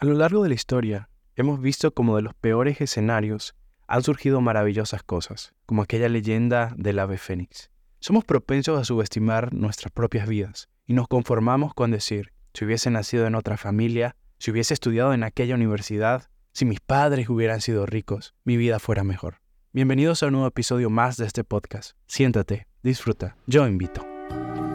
[0.00, 3.56] A lo largo de la historia, hemos visto como de los peores escenarios
[3.88, 7.72] han surgido maravillosas cosas, como aquella leyenda del ave fénix.
[7.98, 13.26] Somos propensos a subestimar nuestras propias vidas y nos conformamos con decir, si hubiese nacido
[13.26, 18.34] en otra familia, si hubiese estudiado en aquella universidad, si mis padres hubieran sido ricos,
[18.44, 19.40] mi vida fuera mejor.
[19.72, 21.96] Bienvenidos a un nuevo episodio más de este podcast.
[22.06, 24.06] Siéntate, disfruta, yo invito.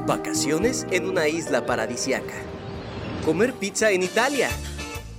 [0.06, 2.34] Vacaciones en una isla paradisiaca.
[3.24, 4.50] Comer pizza en Italia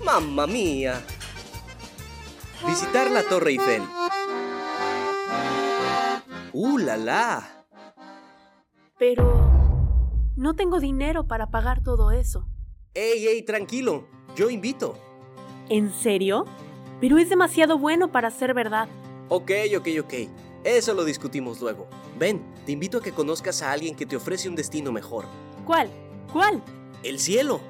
[0.05, 1.02] ¡Mamma mía!
[2.67, 3.82] Visitar la Torre Eiffel.
[6.53, 7.67] ¡Uh, la la!
[8.98, 9.25] Pero...
[10.36, 12.46] No tengo dinero para pagar todo eso.
[12.93, 14.07] ¡Ey, ey, tranquilo!
[14.36, 14.98] Yo invito.
[15.68, 16.45] ¿En serio?
[17.00, 18.89] Pero es demasiado bueno para ser verdad.
[19.31, 20.14] Ok, ok, ok.
[20.64, 21.89] Eso lo discutimos luego.
[22.18, 25.25] Ven, te invito a que conozcas a alguien que te ofrece un destino mejor.
[25.64, 25.90] ¿Cuál?
[26.32, 26.62] ¿Cuál?
[27.03, 27.61] El cielo.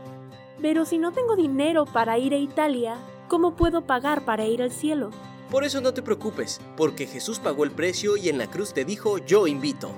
[0.64, 2.96] Pero si no tengo dinero para ir a Italia,
[3.28, 5.10] ¿cómo puedo pagar para ir al cielo?
[5.50, 8.86] Por eso no te preocupes, porque Jesús pagó el precio y en la cruz te
[8.86, 9.90] dijo, yo invito.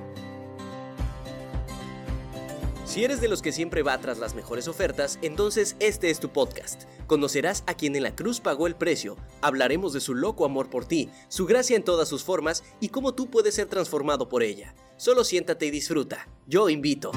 [2.84, 6.31] Si eres de los que siempre va tras las mejores ofertas, entonces este es tu
[6.31, 6.83] podcast.
[7.06, 10.84] Conocerás a quien en la cruz pagó el precio, hablaremos de su loco amor por
[10.84, 14.75] ti, su gracia en todas sus formas y cómo tú puedes ser transformado por ella.
[14.97, 16.27] Solo siéntate y disfruta.
[16.48, 17.12] Yo invito.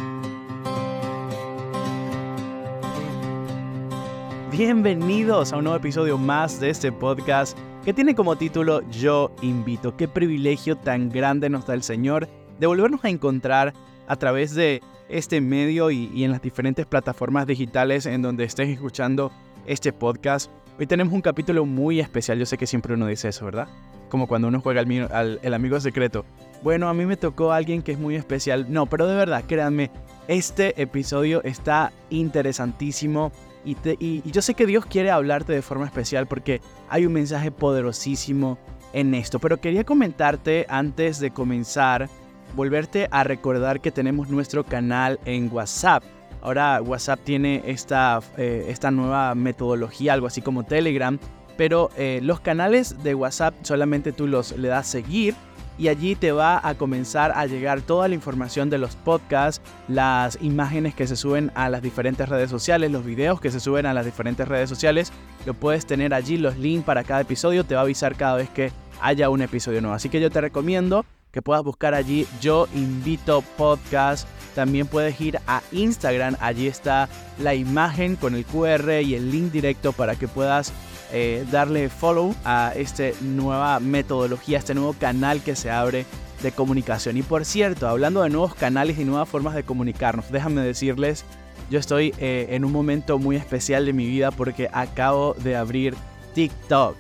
[4.60, 9.96] Bienvenidos a un nuevo episodio más de este podcast que tiene como título Yo invito.
[9.96, 12.28] Qué privilegio tan grande nos da el Señor
[12.60, 13.74] de volvernos a encontrar
[14.06, 19.32] a través de este medio y, en las diferentes plataformas digitales en donde estés escuchando
[19.66, 20.52] este podcast.
[20.78, 23.70] Hoy tenemos un capítulo muy especial, yo sé que siempre uno dice eso, ¿verdad?
[24.10, 26.26] Como cuando uno juega al, el amigo secreto.
[26.64, 28.66] Bueno, a mí me tocó alguien que es muy especial.
[28.68, 29.90] No, pero de verdad, créanme,
[30.28, 33.32] este episodio está interesantísimo
[33.66, 38.58] y, yo sé que Dios quiere hablarte de forma especial porque hay un mensaje poderosísimo
[38.94, 39.40] en esto.
[39.40, 42.10] Pero quería comentarte antes de comenzar,
[42.56, 46.04] volverte a recordar que tenemos nuestro canal en WhatsApp.
[46.42, 51.20] Ahora WhatsApp tiene esta, eh, nueva metodología, algo así como Telegram,
[51.58, 55.36] pero eh, los canales de WhatsApp solamente tú los le das seguir
[55.80, 60.38] y allí te va a comenzar a llegar toda la información de los podcasts, las
[60.42, 63.94] imágenes que se suben a las diferentes redes sociales, los videos que se suben a
[63.94, 65.14] las diferentes redes sociales.
[65.46, 68.50] Lo puedes tener allí, los links para cada episodio, te va a avisar cada vez
[68.50, 69.96] que haya un episodio nuevo.
[69.96, 74.28] Así que yo te recomiendo que puedas buscar allí Yo Invito Podcast.
[74.56, 77.08] También puedes ir a Instagram, allí está
[77.38, 80.74] la imagen con el QR y el link directo para que puedas
[81.12, 86.06] eh, darle follow a esta nueva metodología, este nuevo canal que se abre
[86.42, 87.18] de comunicación.
[87.18, 91.26] Y por cierto, hablando de nuevos canales y nuevas formas de comunicarnos, déjame decirles,
[91.70, 95.96] yo estoy eh, en un momento muy especial de mi vida porque acabo de abrir
[96.34, 96.96] TikTok.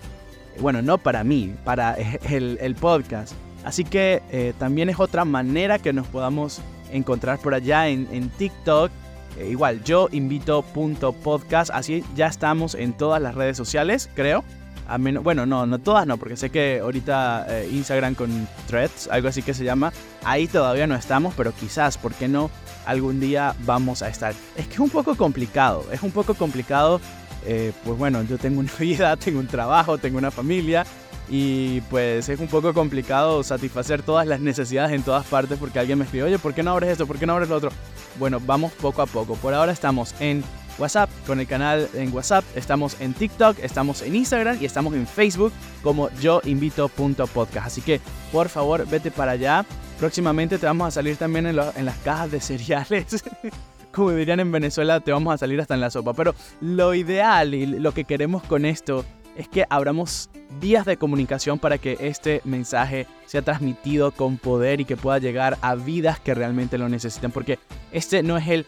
[0.59, 1.93] Bueno, no para mí, para
[2.29, 3.33] el, podcast.
[3.63, 8.29] Así que eh, también es otra manera que nos podamos encontrar por allá en, en
[8.29, 8.91] TikTok.
[9.39, 14.43] Eh, igual, yo invito punto podcast, así ya estamos en todas las redes sociales, creo.
[14.87, 19.07] A menos, bueno, no, no todas no, porque sé que ahorita eh, Instagram con threads,
[19.11, 19.93] algo así que se llama,
[20.25, 22.49] ahí todavía no estamos, pero quizás, ¿por qué no?
[22.85, 24.33] Algún día vamos a estar.
[24.57, 26.99] Es que es un poco complicado, es un poco complicado.
[27.45, 30.85] Eh, pues bueno, yo tengo una vida, tengo un trabajo, tengo una familia
[31.29, 35.99] y pues es un poco complicado satisfacer todas las necesidades en todas partes porque alguien
[35.99, 37.05] me escribe, oye, ¿por qué no abres esto?
[37.05, 37.71] ¿Por qué no abres lo otro?
[38.17, 39.35] Bueno, vamos poco a poco.
[39.35, 40.43] Por ahora estamos en
[40.79, 45.05] WhatsApp, con el canal en WhatsApp, estamos en TikTok, estamos en Instagram y estamos en
[45.05, 45.51] Facebook
[45.83, 47.67] como yo invito.podcast.
[47.67, 48.01] Así que
[48.31, 49.65] por favor vete para allá.
[49.99, 53.23] Próximamente te vamos a salir también en, en las cajas de cereales.
[53.91, 56.13] Como dirían en Venezuela, te vamos a salir hasta en la sopa.
[56.13, 59.03] Pero lo ideal y lo que queremos con esto
[59.39, 60.29] es que abramos
[60.59, 65.57] vías de comunicación para que este mensaje sea transmitido con poder y que pueda llegar
[65.61, 67.31] a vidas que realmente lo necesitan.
[67.31, 67.57] Porque
[67.93, 68.65] este no es el,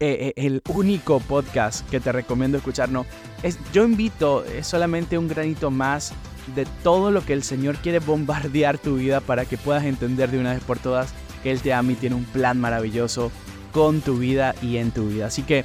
[0.00, 3.04] eh, eh, el único podcast que te recomiendo escuchar, no.
[3.42, 6.14] Es, yo invito, es solamente un granito más
[6.54, 10.38] de todo lo que el Señor quiere bombardear tu vida para que puedas entender de
[10.38, 11.12] una vez por todas
[11.42, 13.30] que Él te ama y tiene un plan maravilloso
[13.70, 15.26] con tu vida y en tu vida.
[15.26, 15.62] Así que,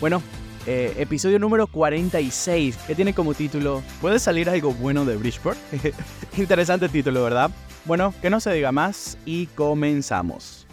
[0.00, 0.24] bueno,
[0.66, 5.58] eh, episodio número 46, que tiene como título ¿Puede salir algo bueno de Bridgeport?
[6.36, 7.50] Interesante título, ¿verdad?
[7.84, 10.66] Bueno, que no se diga más y comenzamos.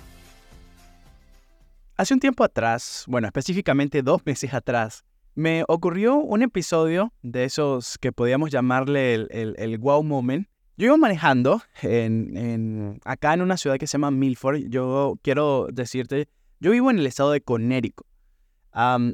[1.97, 5.03] Hace un tiempo atrás, bueno, específicamente dos meses atrás,
[5.33, 10.47] me ocurrió un episodio de esos que podíamos llamarle el, wow moment.
[10.77, 14.69] Yo iba manejando en, acá en una ciudad que se llama Milford.
[14.69, 16.27] Yo quiero decirte,
[16.59, 18.08] yo vivo en el estado de Connecticut.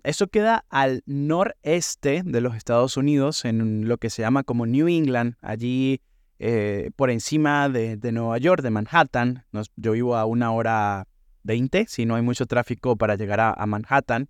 [0.04, 4.88] Eso queda al noreste de los Estados Unidos, en lo que se llama como New
[4.88, 6.02] England, allí
[6.40, 9.46] eh, por encima de, Nueva York, de Manhattan.
[9.76, 11.08] yo vivo a una hora
[11.44, 14.28] veinte, si no hay mucho tráfico para llegar a, Manhattan.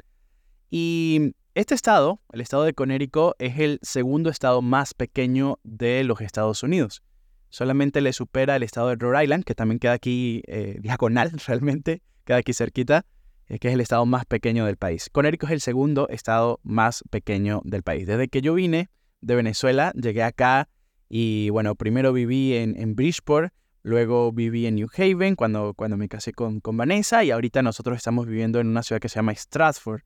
[0.70, 6.22] Y este estado, el estado de Connecticut, es el segundo estado más pequeño de los
[6.22, 7.02] Estados Unidos.
[7.50, 12.02] Solamente le supera el estado de Rhode Island, que también queda aquí eh, diagonal realmente,
[12.26, 13.06] queda aquí cerquita,
[13.48, 15.10] que es el estado más pequeño del país.
[15.12, 18.08] Connecticut es el segundo estado más pequeño del país.
[18.08, 18.90] Desde que yo vine
[19.22, 20.70] de Venezuela, llegué acá
[21.10, 23.54] y bueno, primero viví en, Bridgeport,
[23.84, 27.98] luego viví en New Haven cuando, cuando me casé con, con, Vanessa y ahorita nosotros
[27.98, 30.02] estamos viviendo en una ciudad que se llama Stratford.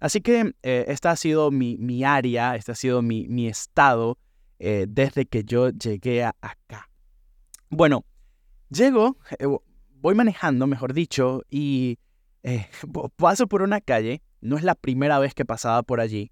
[0.00, 4.18] Así que eh, esta ha sido mi, mi, área, este ha sido mi, mi estado
[4.58, 6.90] eh, desde que yo llegué acá.
[7.70, 8.04] Bueno,
[8.68, 9.46] llego, eh,
[9.94, 11.98] voy manejando, mejor dicho, y
[13.16, 16.30] paso por una calle, no es la primera vez que pasaba por allí,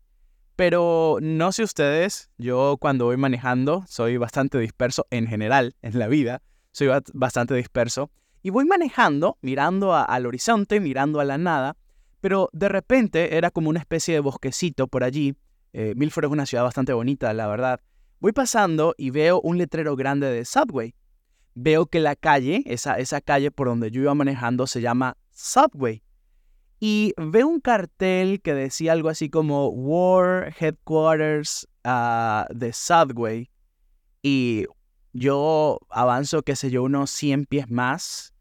[0.57, 6.09] pero no sé ustedes, yo cuando voy manejando soy bastante disperso en general, en la
[6.09, 6.43] vida,
[6.73, 8.11] soy bastante disperso.
[8.43, 11.77] Y voy manejando, mirando al horizonte, mirando a la nada,
[12.21, 15.37] pero de repente era como una especie de bosquecito por allí.
[15.73, 17.81] Eh, Milford es una ciudad bastante bonita, la verdad.
[18.19, 20.95] Voy pasando y veo un letrero grande de Subway.
[21.55, 26.03] Veo que la calle, esa, esa calle por donde yo iba manejando, se llama Subway
[26.85, 33.51] y veo un cartel que decía algo así como War Headquarters uh, de Subway
[34.23, 34.67] y
[35.13, 38.35] yo avanzo, qué sé yo, unos 100 pies más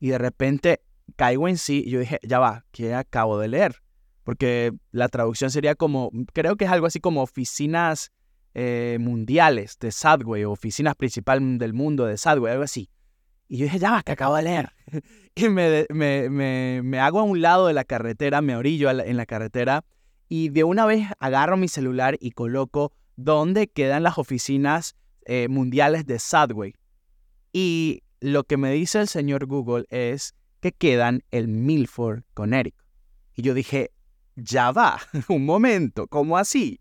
[0.00, 0.80] y de repente
[1.16, 3.76] caigo en sí y yo dije, ya va, ¿qué acabo de leer?
[4.24, 8.12] Porque la traducción sería como, creo que es algo así como oficinas
[8.54, 12.90] eh, mundiales de Subway oficinas principales del mundo de Subway, algo así.
[13.48, 14.72] Y yo dije, ya que acabo de leer.
[15.34, 19.26] y me, me, me, hago a un lado de la carretera, me orillo en la
[19.26, 19.84] carretera
[20.28, 26.06] y de una vez agarro mi celular y coloco dónde quedan las oficinas eh, mundiales
[26.06, 26.74] de Subway.
[27.52, 32.84] Y lo que me dice el señor Google es que quedan en Milford, Connecticut.
[33.34, 33.92] Y yo dije,
[34.34, 34.98] ya va,
[35.28, 36.80] un momento, ¿cómo así?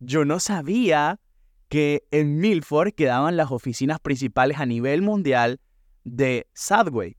[0.00, 1.20] Yo no sabía
[1.68, 5.60] que en Milford quedaban las oficinas principales a nivel mundial
[6.04, 7.16] de Subway.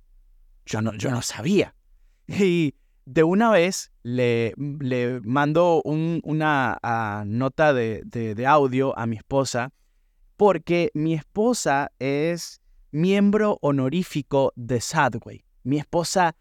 [0.66, 1.76] Yo no, yo no sabía.
[2.28, 2.76] Y
[3.06, 9.74] de una vez le, le mando una ah, nota de, de, audio a mi esposa
[10.38, 15.44] porque mi esposa es miembro honorífico de Subway.
[15.64, 16.36] Mi esposa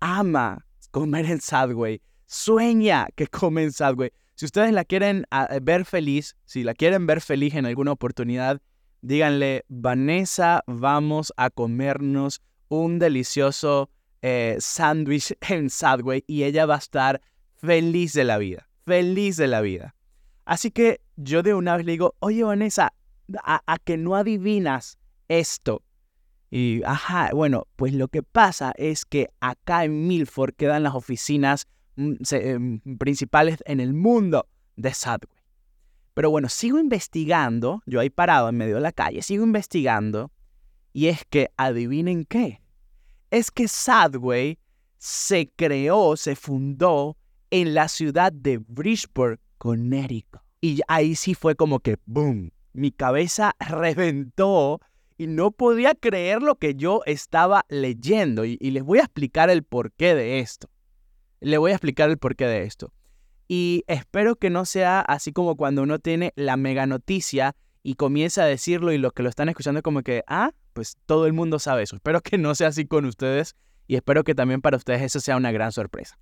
[0.00, 4.10] ama comer en Subway, sueña que come en Subway.
[4.34, 8.60] Si ustedes la quieren ah, ver feliz, si la quieren ver feliz en alguna oportunidad,
[9.06, 13.88] díganle, Vanessa, vamos a comernos un delicioso
[14.22, 17.20] eh, sándwich en Subway y ella va a estar
[17.54, 19.94] feliz de la vida, feliz de la vida.
[20.44, 22.92] Así que yo de una vez le digo, oye Vanessa,
[23.44, 24.98] a, que no adivinas
[25.28, 25.82] esto.
[26.50, 31.66] Y, ajá, bueno, pues lo que pasa es que acá en Milford quedan las oficinas
[31.96, 35.35] mm, em, principales en el mundo de Subway.
[36.16, 40.32] Pero bueno, sigo investigando, yo ahí parado en medio de la calle, sigo investigando,
[40.94, 42.62] y es que adivinen qué.
[43.30, 44.58] Es que Sadway
[44.96, 47.18] se creó, se fundó
[47.50, 50.40] en la ciudad de Bridgeport, Connecticut.
[50.62, 52.50] Y ahí sí fue como que, ¡boom!
[52.72, 54.80] Mi cabeza reventó
[55.18, 58.46] y no podía creer lo que yo estaba leyendo.
[58.46, 60.70] Y, y les voy a explicar el porqué de esto.
[61.40, 62.90] Le voy a explicar el porqué de esto.
[63.48, 68.42] Y espero que no sea así como cuando uno tiene la mega noticia y comienza
[68.42, 71.58] a decirlo y los que lo están escuchando como que, ah, pues todo el mundo
[71.58, 71.96] sabe eso.
[71.96, 73.54] Espero que no sea así con ustedes
[73.86, 76.18] y espero que también para ustedes eso sea una gran sorpresa.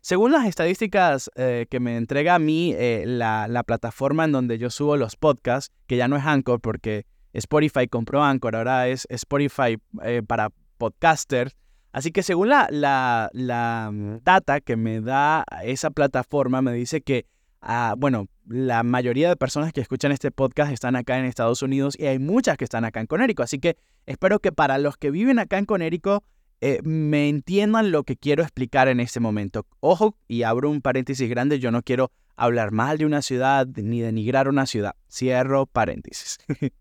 [0.00, 4.68] Según las estadísticas eh, que me entrega a mí eh, la, plataforma en donde yo
[4.68, 9.78] subo los podcasts, que ya no es Anchor porque Spotify compró Anchor, ahora es Spotify
[10.02, 11.54] eh, para podcasters,
[11.92, 17.26] Así que según la, la, mm, data que me da esa plataforma, me dice que,
[17.60, 21.94] ah, bueno, la mayoría de personas que escuchan este podcast están acá en Estados Unidos
[21.98, 23.42] y hay muchas que están acá en Conérico.
[23.42, 26.24] Así que espero que para los que viven acá en Conérico
[26.62, 29.66] eh, me entiendan lo que quiero explicar en este momento.
[29.80, 34.00] Ojo, y abro un paréntesis grande, yo no quiero hablar mal de una ciudad ni
[34.00, 34.94] denigrar una ciudad.
[35.10, 36.38] Cierro paréntesis.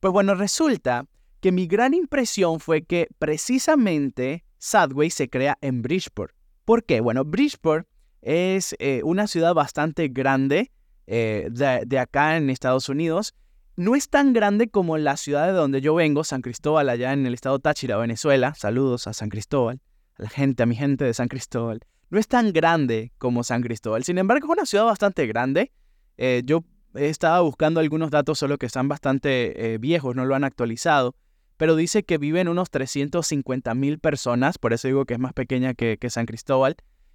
[0.00, 1.06] pues bueno, resulta
[1.40, 6.32] que mi gran impresión fue que precisamente Subway se crea en Bridgeport.
[6.64, 7.00] ¿Por qué?
[7.00, 7.88] Bueno, Bridgeport
[8.20, 10.70] es eh, una ciudad bastante grande
[11.08, 13.34] eh, de, acá en Estados Unidos.
[13.74, 17.26] No es tan grande como la ciudad de donde yo vengo, San Cristóbal, allá en
[17.26, 18.54] el estado Táchira, Venezuela.
[18.54, 19.80] Saludos a San Cristóbal,
[20.16, 21.80] a la gente, a mi gente de San Cristóbal.
[22.10, 24.04] no es tan grande como San Cristóbal.
[24.04, 25.72] Sin embargo, es una ciudad bastante grande.
[26.18, 26.62] Eh, yo
[26.94, 31.16] estaba buscando algunos datos, solo que están bastante eh, viejos, no lo han actualizado,
[31.62, 35.74] pero dice que viven unos 350 mil personas, por eso digo que es más pequeña
[35.74, 36.74] que, San Cristóbal.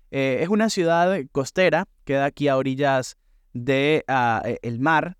[0.10, 3.18] Eh, es una ciudad costera, queda aquí a orillas
[3.51, 5.18] del ah, el mar.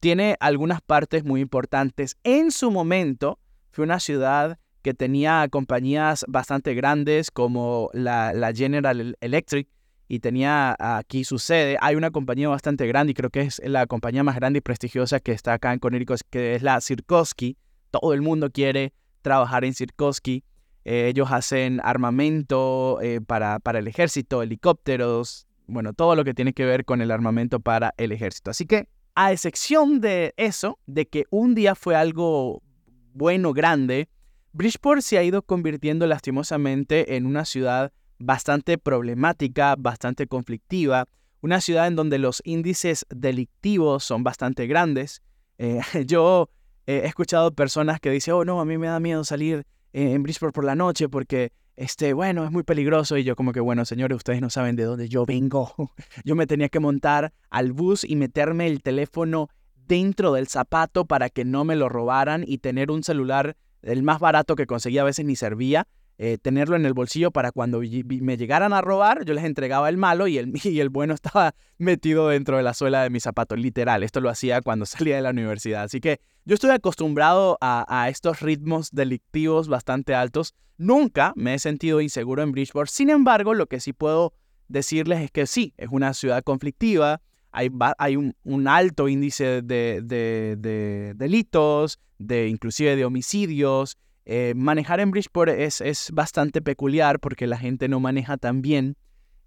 [0.00, 2.16] tiene algunas partes muy importantes.
[2.24, 3.38] En su momento
[3.70, 9.68] fue una ciudad que tenía compañías bastante grandes como la, General Electric
[10.08, 11.76] y tenía aquí su sede.
[11.80, 15.20] Hay una compañía bastante grande y creo que es la compañía más grande y prestigiosa
[15.20, 17.56] que está acá en Connecticut, que es la Sirkoski.
[17.90, 18.92] Todo el mundo quiere
[19.22, 20.44] trabajar en Sirkoski.
[20.84, 26.52] Eh, ellos hacen armamento eh, para, para el ejército, helicópteros, bueno, todo lo que tiene
[26.52, 28.50] que ver con el armamento para el ejército.
[28.50, 32.62] Así que, a excepción de eso, de que un día fue algo
[33.12, 34.08] bueno, grande,
[34.52, 41.06] Bridgeport se ha ido convirtiendo lastimosamente en una ciudad bastante problemática, bastante conflictiva,
[41.40, 45.22] una ciudad en donde los índices delictivos son bastante grandes.
[45.58, 46.50] Eh, yo
[46.98, 50.54] he escuchado personas que dicen, oh no, a mí me da miedo salir en Bridgeport
[50.54, 53.16] por la noche porque, este, bueno, es muy peligroso.
[53.16, 55.72] Y yo como que, bueno, señores, ustedes no saben de dónde yo vengo.
[56.24, 61.30] yo me tenía que montar al bus y meterme el teléfono dentro del zapato para
[61.30, 65.04] que no me lo robaran y tener un celular el más barato que conseguía a
[65.04, 65.88] veces ni servía,
[66.22, 69.96] eh, tenerlo en el bolsillo para cuando me llegaran a robar, yo les entregaba el
[69.96, 73.56] malo y el, y el bueno estaba metido dentro de la suela de mi zapato,
[73.56, 74.02] literal.
[74.02, 75.84] Esto lo hacía cuando salía de la universidad.
[75.84, 80.54] Así que yo estoy acostumbrado a, estos ritmos delictivos bastante altos.
[80.76, 82.90] Nunca me he sentido inseguro en Bridgeport.
[82.90, 84.34] Sin embargo, lo que sí puedo
[84.68, 87.70] decirles es que sí, es una ciudad conflictiva, hay,
[88.16, 93.96] un, alto índice de, delitos, de inclusive de homicidios.
[94.32, 98.96] Eh, manejar en Bridgeport es, es, bastante peculiar porque la gente no maneja tan bien.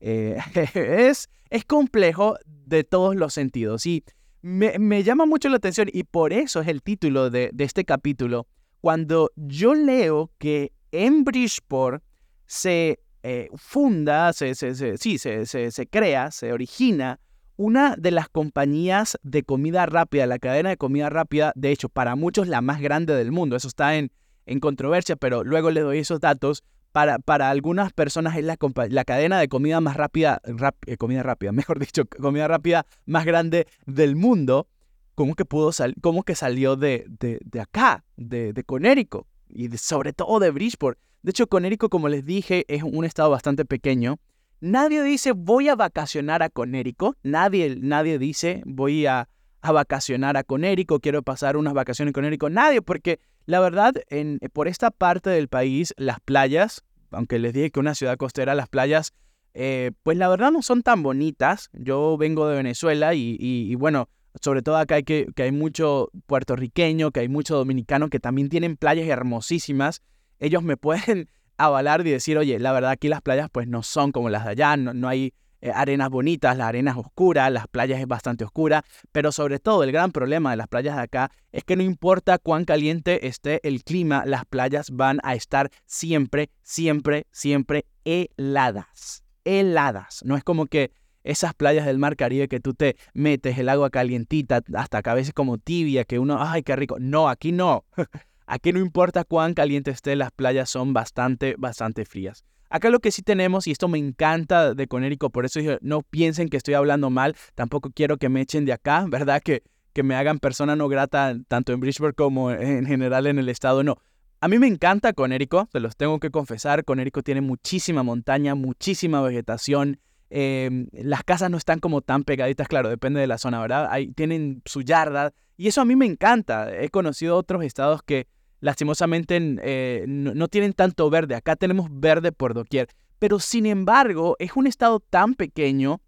[0.01, 0.37] Eh,
[0.73, 4.03] es, es complejo de todos los sentidos y
[4.41, 8.45] me, llama mucho la atención y por eso es el título de, este capítulo.
[8.81, 12.03] Cuando yo leo que en Bridgeport
[12.45, 17.21] se eh, funda, se, sí, se, se crea, se origina
[17.55, 22.17] una de las compañías de comida rápida, la cadena de comida rápida, de hecho, para
[22.17, 24.11] muchos la más grande del mundo, eso está en,
[24.45, 26.63] en controversia, pero luego les doy esos datos.
[26.91, 28.55] Para, para algunas personas es la,
[28.89, 30.39] la cadena de comida más rápida,
[30.85, 34.67] eh, comida rápida, mejor dicho, comida rápida más grande del mundo.
[35.15, 35.71] ¿Cómo que, pudo
[36.01, 40.99] cómo que salió de, de, de acá, de, de Conérico y sobre todo de Bridgeport?
[41.23, 44.19] De hecho, Conérico, como les dije, es un estado bastante pequeño
[44.63, 47.17] Nadie dice voy a vacacionar a Conérico.
[47.21, 49.27] Nadie, nadie dice voy a,
[49.71, 52.49] vacacionar a Conérico, quiero pasar unas vacaciones en Conérico.
[52.49, 57.71] Nadie, porque la verdad, en, por esta parte del país, las playas, aunque les dije
[57.71, 59.13] que una ciudad costera, las playas,
[59.53, 61.69] eh, pues la verdad no son tan bonitas.
[61.73, 64.09] Yo vengo de Venezuela y, bueno,
[64.41, 68.49] sobre todo acá hay que, que hay mucho puertorriqueño, que hay mucho dominicano que también
[68.49, 70.01] tienen playas hermosísimas.
[70.39, 74.11] Ellos me pueden avalar y decir, oye, la verdad aquí las playas pues no son
[74.11, 78.01] como las de allá, no, hay eh, arenas bonitas, la arena es oscura, las playas
[78.01, 81.63] es bastante oscura, pero sobre todo el gran problema de las playas de acá es
[81.63, 87.27] que no importa cuán caliente esté el clima, las playas van a estar siempre, siempre,
[87.31, 90.19] siempre heladas, heladas.
[90.25, 90.91] No es como que
[91.23, 95.13] esas playas del mar Caribe que tú te metes el agua calientita hasta que a
[95.13, 96.97] veces como tibia, que uno, ay, qué rico.
[96.99, 97.85] No, aquí no.
[98.45, 102.43] Aquí no importa cuán caliente esté, las playas son bastante, bastante frías.
[102.73, 106.49] Acá lo que sí tenemos, y esto me encanta de Conérico, por eso no piensen
[106.49, 109.43] que estoy hablando mal, tampoco quiero que me echen de acá, ¿verdad?
[109.43, 109.61] Que,
[109.93, 113.83] que me hagan persona no grata tanto en Bridgeport como en general en el estado,
[113.83, 113.97] no.
[114.41, 119.21] A mí me encanta Conérico, se los tengo que confesar, Conérico tiene muchísima montaña, muchísima
[119.21, 119.99] vegetación,
[120.31, 123.87] em, las casas no están como tan pegaditas, claro, depende de la zona, ¿verdad?
[123.91, 126.75] Ahí tienen su yarda, y eso a mí me encanta.
[126.75, 128.27] He conocido otros estados que
[128.63, 131.35] lastimosamente eh, no, tienen tanto verde.
[131.35, 132.87] Acá tenemos verde por doquier.
[133.19, 136.01] Pero sin embargo, es un estado tan pequeño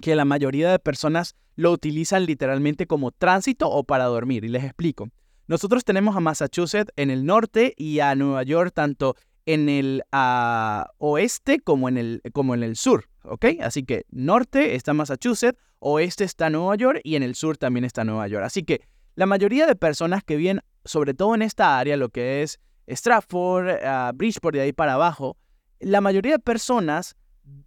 [0.00, 4.44] que la mayoría de personas lo utilizan literalmente como tránsito o para dormir.
[4.44, 5.08] Y les explico.
[5.46, 9.14] Nosotros tenemos a Massachusetts en el norte y a Nueva York tanto
[9.46, 13.08] en el ah, oeste como en el, como en el sur.
[13.60, 18.02] Así que norte está Massachusetts, oeste está Nueva York y en el sur también está
[18.02, 18.44] Nueva York.
[18.44, 18.80] Así que
[19.14, 23.68] la mayoría de personas que viven, sobre todo en esta área, lo que es Stratford,
[23.68, 25.36] uh, Bridgeport y ahí para abajo,
[25.80, 27.16] la mayoría de personas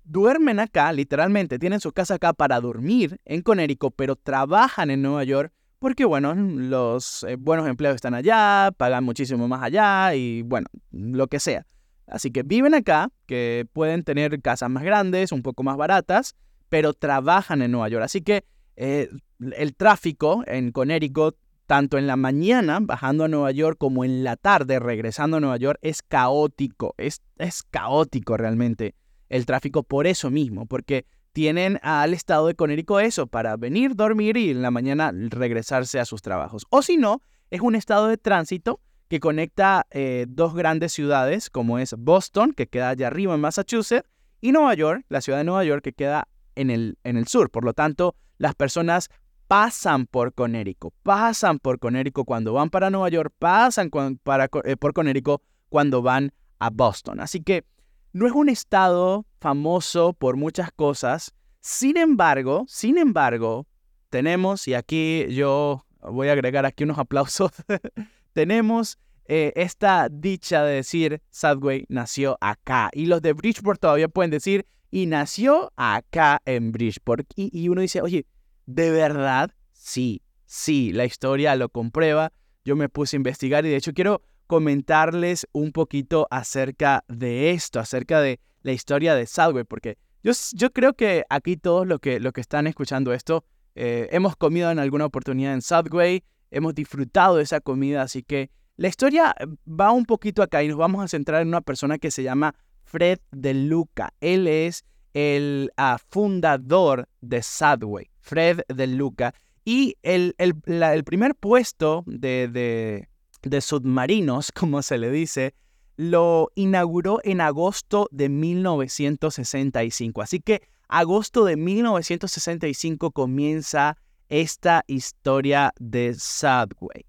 [0.04, 5.24] duermen acá, literalmente, tienen su casa acá para dormir en Connecticut, pero trabajan en Nueva
[5.24, 10.68] York porque, bueno, los eh, buenos empleos están allá, pagan muchísimo más allá y, bueno,
[10.92, 11.68] lo que sea.
[12.08, 16.36] Así que viven acá, que pueden tener casas más grandes, un poco más baratas,
[16.70, 18.04] pero trabajan en Nueva York.
[18.04, 18.46] Así que
[18.76, 19.10] eh,
[19.40, 24.38] el tráfico en Connecticut, tanto en la mañana bajando a Nueva York como en la
[24.38, 26.96] tarde regresando a Nueva York, es caótico.
[26.98, 27.22] Es,
[27.70, 28.96] caótico realmente
[29.30, 34.38] el tráfico por eso mismo, porque tienen al estado de Connecticut eso, para venir, dormir
[34.38, 36.66] y en la mañana regresarse a sus trabajos.
[36.70, 37.22] O si no,
[37.52, 42.68] es un estado de tránsito que conecta eh, dos grandes ciudades, como es Boston, que
[42.68, 44.10] queda allá arriba en Massachusetts,
[44.40, 47.52] y Nueva York, la ciudad de Nueva York, que queda en el, en el sur.
[47.52, 49.10] Por lo tanto, las personas
[49.48, 53.90] pasan por Connecticut, pasan por Connecticut cuando van para Nueva York, pasan
[54.24, 57.20] para, eh, por Connecticut cuando van a Boston.
[57.20, 57.66] Así que
[58.14, 61.34] no es un estado famoso por muchas cosas.
[61.62, 63.68] Sin embargo, sin embargo,
[64.10, 67.52] tenemos, y aquí yo voy a agregar aquí unos aplausos,
[68.34, 72.90] tenemos eh, esta dicha de decir Sadway nació acá.
[72.94, 77.28] Y los de Bridgeport todavía pueden decir, y nació acá en Bridgeport.
[77.36, 78.26] Y, y uno dice, oye,
[78.68, 79.52] ¿de verdad?
[79.72, 82.32] Sí, sí, la historia lo comprueba.
[82.64, 87.80] Yo me puse a investigar y de hecho quiero comentarles un poquito acerca de esto,
[87.80, 92.34] acerca de la historia de Subway, porque yo, creo que aquí todos los que, lo
[92.34, 93.46] que están escuchando esto
[93.76, 98.50] eh, hemos comido en alguna oportunidad en Subway, hemos disfrutado de esa comida, así que
[98.76, 99.34] la historia
[99.68, 102.56] va un poquito acá y nos vamos a centrar en una persona que se llama
[102.84, 104.14] Fred De Luca.
[104.20, 104.84] Él es
[105.14, 109.34] el ah, fundador de Subway, Fred De Luca.
[109.66, 113.08] Y el, el, el primer puesto de,
[113.42, 115.54] de submarinos, como se le dice,
[115.98, 120.22] lo inauguró en agosto de 1965.
[120.22, 123.98] Así que agosto de 1965 comienza
[124.30, 127.06] esta historia de Subway.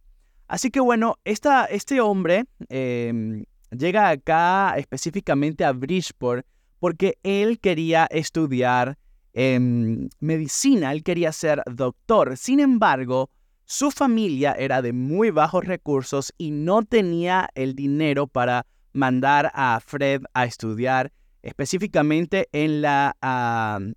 [0.49, 6.47] Así que bueno, esta, este hombre em, llega acá específicamente a Bridgeport
[6.79, 8.97] porque él quería estudiar
[9.39, 12.37] em, medicina, él quería ser doctor.
[12.37, 13.31] Sin embargo,
[13.65, 19.79] su familia era de muy bajos recursos y no tenía el dinero para mandar a
[19.79, 23.15] Fred a estudiar específicamente en la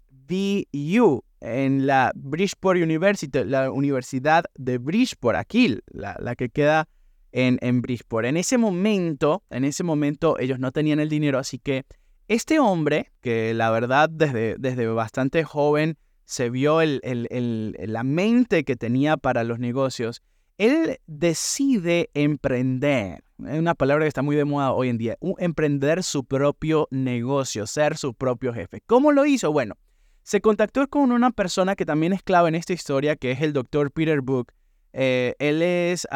[0.09, 6.87] BU, en la Bridgeport University, la Universidad de Bridgeport, aquí, la, que queda
[7.31, 8.27] en, en Bridgeport.
[8.27, 11.83] En ese momento, en ese momento ellos no tenían el dinero, así que
[12.31, 19.17] este hombre, que la verdad desde, desde bastante joven se vio la mente que tenía
[19.17, 20.23] para los negocios,
[20.57, 23.21] él decide emprender.
[23.45, 25.17] Es una palabra que está muy de moda hoy en día.
[25.39, 28.81] emprender su propio negocio, ser su propio jefe.
[28.85, 29.51] ¿Cómo lo hizo?
[29.51, 29.75] Bueno,
[30.23, 33.51] se contactó con una persona que también es clave en esta historia, que es el
[33.51, 34.53] doctor Peter Book.
[34.93, 36.07] Eh, él es,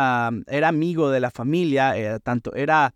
[0.47, 2.93] era amigo de la familia, eh, tanto era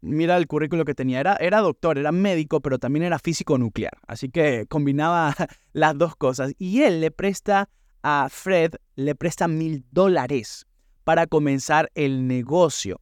[0.00, 1.20] mira el currículo que tenía.
[1.20, 3.92] Era, era doctor, era médico, pero también era físico nuclear.
[4.06, 5.34] Así que combinaba
[5.72, 6.52] las dos cosas.
[6.58, 7.68] Y él le presta
[8.02, 10.66] a Fred, le presta mil dólares
[11.04, 13.00] para comenzar el negocio.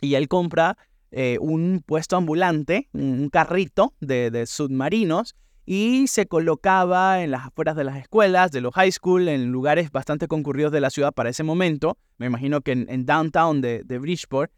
[0.00, 0.76] Y él compra
[1.10, 7.84] eh, un puesto ambulante, un carrito de, submarinos, y se colocaba en las afueras de
[7.84, 11.44] las escuelas, de los high school, en lugares bastante concurridos de la ciudad para ese
[11.44, 11.98] momento.
[12.18, 14.50] Me imagino que en, downtown de Bridgeport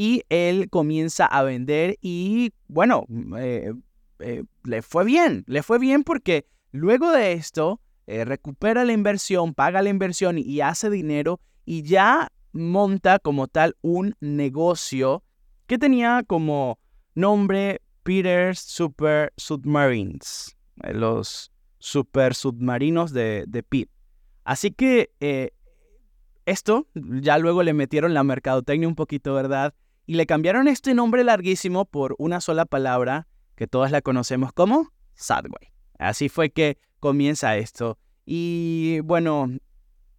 [0.00, 3.04] y él comienza a vender y bueno,
[3.36, 3.74] eh,
[4.20, 9.52] eh, le fue bien, le fue bien porque luego de esto eh, recupera la inversión,
[9.52, 15.22] paga la inversión y hace dinero y ya monta como tal un negocio
[15.66, 16.78] que tenía como
[17.14, 23.92] nombre Peter's Super Submarines, los super submarinos de, de Pete.
[24.44, 25.10] Así que
[26.46, 29.74] esto ya luego le metieron la mercadotecnia un poquito, ¿verdad?
[30.06, 34.90] Y le cambiaron este nombre larguísimo por una sola palabra que todas la conocemos como
[35.14, 35.70] Sadway.
[35.98, 37.98] Así fue que comienza esto.
[38.24, 39.50] Y bueno,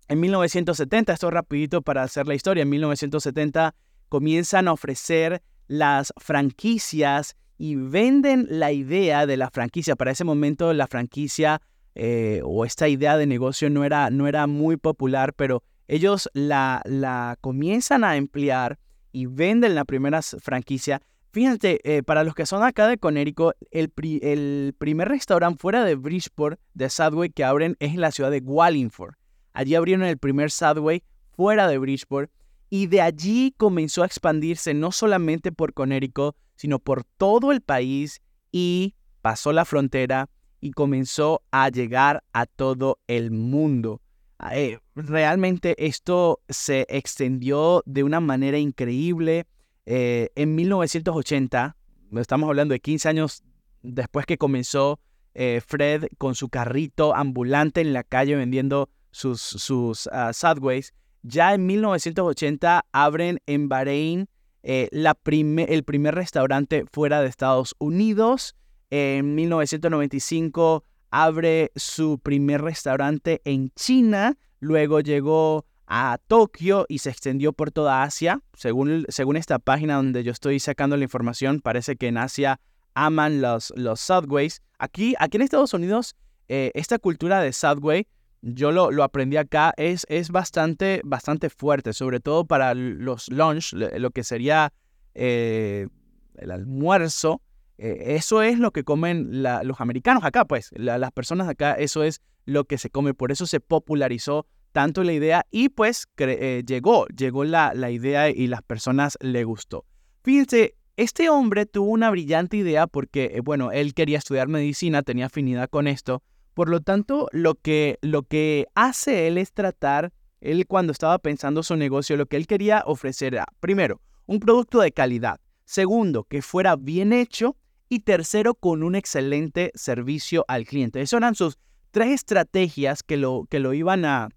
[0.08, 3.74] en 1970, esto rapidito para hacer la historia, en 1970
[4.10, 9.96] comienzan a ofrecer las franquicias y venden la idea de la franquicia.
[9.96, 11.62] Para ese momento la franquicia
[11.96, 16.82] eh, o esta idea de negocio no era, no era muy popular, pero ellos la,
[16.86, 18.80] la comienzan a emplear
[19.12, 21.02] y venden la primera franquicia.
[21.32, 25.96] Fíjate, eh, para los que son acá de Conérico, el, el primer restaurante fuera de
[25.96, 29.14] Bridgeport de Subway que abren es en la ciudad de Wallingford.
[29.54, 32.32] Allí abrieron el primer Subway fuera de Bridgeport
[32.70, 38.22] y de allí comenzó a expandirse no solamente por Conérico, sino por todo el país
[38.52, 44.02] y pasó la frontera y comenzó a llegar a todo el mundo.
[44.50, 49.46] Eh, realmente esto se extendió de una manera increíble.
[49.86, 51.76] Eh, en 1980,
[52.16, 53.44] estamos hablando de 15 años
[53.84, 55.00] después que comenzó
[55.34, 61.54] eh, Fred con su carrito ambulante en la calle vendiendo sus, sus uh, Subways, ya
[61.54, 64.28] en 1980 abren en Bahrein
[64.64, 68.56] la el primer restaurante fuera de Estados Unidos.
[68.92, 74.38] En 1995 abre su primer restaurante en China.
[74.60, 78.42] Luego llegó a Tokio y se extendió por toda Asia.
[78.54, 82.60] Según, según esta página donde yo estoy sacando la información, parece que en Asia
[82.94, 84.62] aman los, los Subways.
[84.80, 86.16] Aquí, aquí en Estados Unidos,
[86.48, 88.08] eh, esta cultura de Subway,
[88.42, 93.74] yo lo, lo, aprendí acá, es, es bastante, bastante fuerte, sobre todo para los lunch,
[93.74, 94.74] lo que sería
[95.14, 95.88] eh,
[96.36, 97.42] el almuerzo.
[97.84, 100.70] Eh, eso es lo que comen los americanos acá, pues.
[100.76, 103.16] las personas acá, eso es lo que se come.
[103.16, 108.46] Por eso se popularizó tanto la idea y pues llegó, llegó la, la idea y
[108.46, 109.86] las personas le gustó.
[110.24, 115.26] Fíjense, este hombre tuvo una brillante idea porque, eh, bueno, él quería estudiar medicina, tenía
[115.26, 116.22] afinidad con esto.
[116.54, 121.64] Por lo tanto, lo que, lo que hace él es tratar, él cuando estaba pensando
[121.64, 125.40] su negocio, lo que él quería ofrecer era, primero, un producto de calidad.
[125.66, 127.56] Segundo, que fuera bien hecho.
[127.94, 131.02] Y tercero, con un excelente servicio al cliente.
[131.02, 131.58] Esas eran sus
[131.92, 134.30] tres estrategias que lo, que lo iban a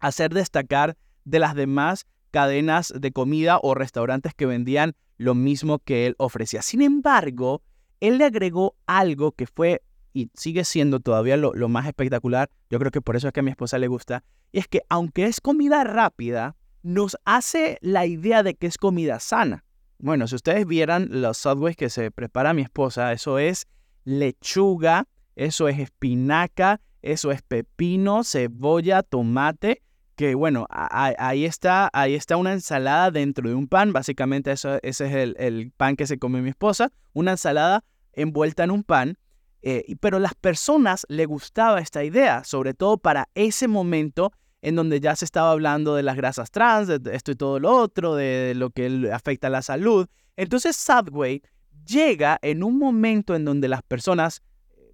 [0.00, 0.94] hacer destacar
[1.24, 6.60] de las demás cadenas de comida o restaurantes que vendían lo mismo que él ofrecía.
[6.60, 7.62] Sin embargo,
[8.00, 9.80] él le agregó algo que fue
[10.12, 13.42] y sigue siendo todavía lo, más espectacular, yo creo que por eso es que a
[13.44, 18.42] mi esposa le gusta, y es que aunque es comida rápida, nos hace la idea
[18.42, 19.63] de que es comida sana.
[19.98, 23.66] Bueno, si ustedes vieran los subways que se prepara mi esposa, eso es
[24.04, 29.82] lechuga, eso es espinaca, eso es pepino, cebolla, tomate,
[30.16, 35.06] que bueno, ahí está, ahí está una ensalada dentro de un pan, básicamente eso, ese
[35.06, 39.18] es el, pan que se come mi esposa, una ensalada envuelta en un pan,
[39.62, 44.32] eh, pero las personas le gustaba esta idea, sobre todo para ese momento
[44.64, 47.70] en donde ya se estaba hablando de las grasas trans, de esto y todo lo
[47.70, 50.08] otro, de lo que afecta a la salud.
[50.36, 51.42] Entonces Subway
[51.86, 54.42] llega en un momento en donde las personas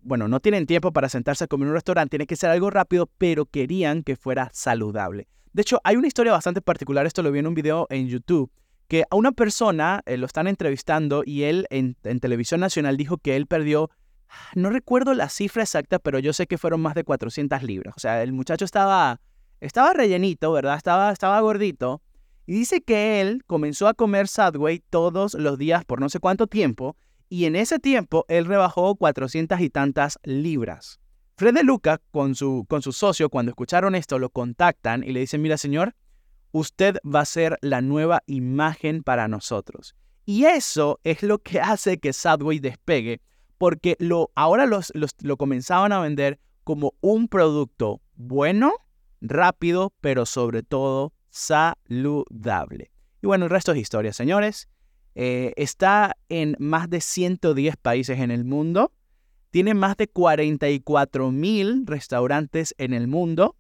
[0.03, 2.71] bueno, no tienen tiempo para sentarse a comer en un restaurante, tiene que ser algo
[2.71, 5.29] rápido, pero querían que fuera saludable.
[5.53, 8.51] De hecho, hay una historia bastante particular, esto lo vi en un video en YouTube,
[8.89, 13.37] que a una persona eh, lo están entrevistando y él en, televisión nacional dijo que
[13.37, 13.91] él perdió,
[14.55, 17.95] no recuerdo la cifra exacta, pero yo sé que fueron más de 400 libras.
[17.97, 19.21] O sea, el muchacho estaba,
[19.61, 20.77] estaba rellenito, ¿verdad?
[20.77, 22.03] Estaba, estaba gordito.
[22.47, 26.47] Y dice que él comenzó a comer Subway todos los días por no sé cuánto
[26.47, 26.97] tiempo
[27.29, 30.99] y en ese tiempo él rebajó 400 y tantas libras.
[31.37, 35.21] Fred de Luca, con su, con su socio, cuando escucharon esto, lo contactan y le
[35.21, 35.95] dicen, mira señor,
[36.51, 39.95] usted va a ser la nueva imagen para nosotros.
[40.27, 43.21] Y eso es lo que hace que Subway despegue,
[43.59, 48.73] porque lo, ahora los, lo comenzaban a vender como un producto bueno,
[49.21, 52.91] rápido, pero sobre todo saludable.
[53.23, 54.69] Y bueno, el resto es historia, señores.
[55.15, 58.93] Eh, está en más de 110 países en el mundo.
[59.51, 63.57] Tiene más de 44 mil restaurantes en el mundo.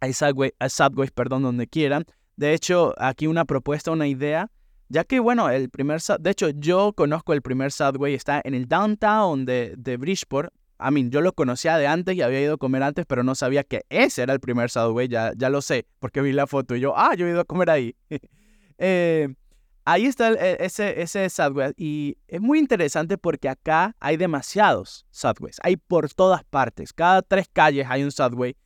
[0.00, 2.04] Hay subways, perdón, donde quieran.
[2.36, 4.50] De hecho, aquí una propuesta, una idea.
[4.88, 6.00] Ya que, bueno, el primer...
[6.20, 8.14] De hecho, yo conozco el primer Subway.
[8.14, 10.52] Está en el downtown de, de Bridgeport.
[10.80, 13.34] I mean, yo lo conocía de antes y había ido a comer antes, pero no
[13.34, 15.08] sabía que ese era el primer Subway.
[15.08, 17.44] Ya, ya lo sé, porque vi la foto y yo, ah, yo he ido a
[17.44, 17.96] comer ahí.
[18.78, 19.28] eh,
[19.84, 25.58] Ahí está e, ese, ese Subway y es muy interesante porque acá hay demasiados Subways,
[25.62, 28.56] hay por todas partes, cada tres calles hay un Subway.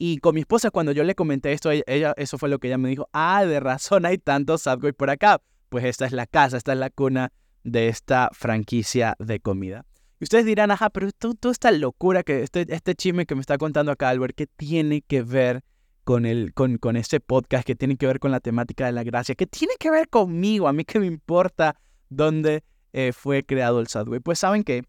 [0.00, 2.78] Y con mi esposa cuando yo le comenté esto, ella, eso fue lo que ella
[2.78, 5.40] me dijo, ah, de razón hay tantos Subway por acá.
[5.68, 7.32] Pues esta es la casa, esta es la cuna
[7.64, 9.84] de esta franquicia de comida.
[10.20, 13.56] Y ustedes dirán, ajá, pero toda esta locura, que este, este chisme que me está
[13.56, 15.62] contando acá Albert, ¿qué tiene que ver
[16.08, 19.04] con, el, con, con este podcast que tiene que ver con la temática de la
[19.04, 21.76] gracia, que tiene que ver conmigo, a mí que me importa
[22.08, 24.18] dónde eh, fue creado el Subway.
[24.18, 24.84] Pues saben que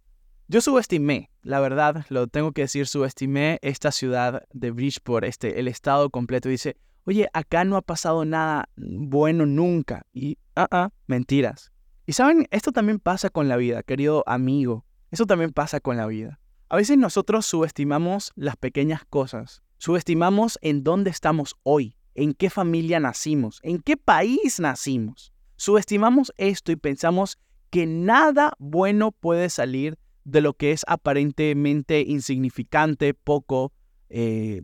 [0.47, 5.67] yo subestimé, la verdad, lo tengo que decir, subestimé esta ciudad de Bridgeport, este, el
[5.67, 6.49] estado completo.
[6.49, 10.05] Dice, oye, acá no ha pasado nada bueno nunca.
[10.13, 11.71] Y, ah, ah, mentiras.
[12.05, 14.85] Y saben, esto también pasa con la vida, querido amigo.
[15.11, 16.39] Eso también pasa con la vida.
[16.69, 22.99] A veces nosotros subestimamos las pequeñas cosas Subestimamos en dónde estamos hoy, en qué familia
[22.99, 25.31] nacimos, en qué país nacimos.
[25.55, 33.13] Subestimamos esto y pensamos que nada bueno puede salir de lo que es aparentemente insignificante,
[33.13, 33.71] poco,
[34.09, 34.63] eh,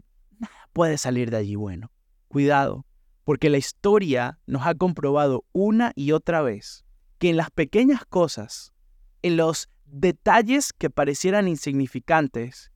[0.74, 1.92] puede salir de allí bueno.
[2.28, 2.86] Cuidado,
[3.24, 6.84] porque la historia nos ha comprobado una y otra vez
[7.20, 8.74] que en las pequeñas cosas
[9.22, 12.72] en los detalles que parecieran insignificantes,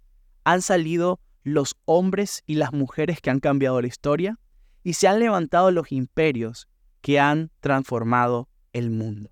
[0.46, 4.40] han salido los hombres y las mujeres que han cambiado la historia
[4.84, 6.70] y se han levantado los imperios
[7.02, 9.32] que han transformado el mundo.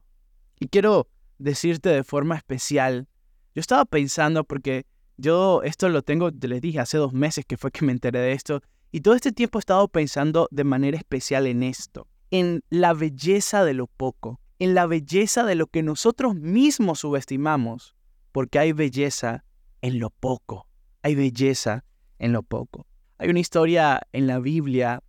[0.59, 3.07] Y quiero decirte de forma especial,
[3.55, 7.71] yo estaba pensando porque yo esto lo tengo, les dije, hace dos meses que fue
[7.71, 11.47] que me enteré de esto, y todo este tiempo he estado pensando de manera especial
[11.47, 16.35] en esto, en la belleza de lo poco, en la belleza de lo que nosotros
[16.35, 17.95] mismos subestimamos,
[18.31, 19.43] porque hay belleza
[19.81, 20.67] en lo poco,
[21.03, 21.83] hay belleza
[22.19, 22.87] en lo poco.
[23.17, 25.01] Hay una historia en la Biblia,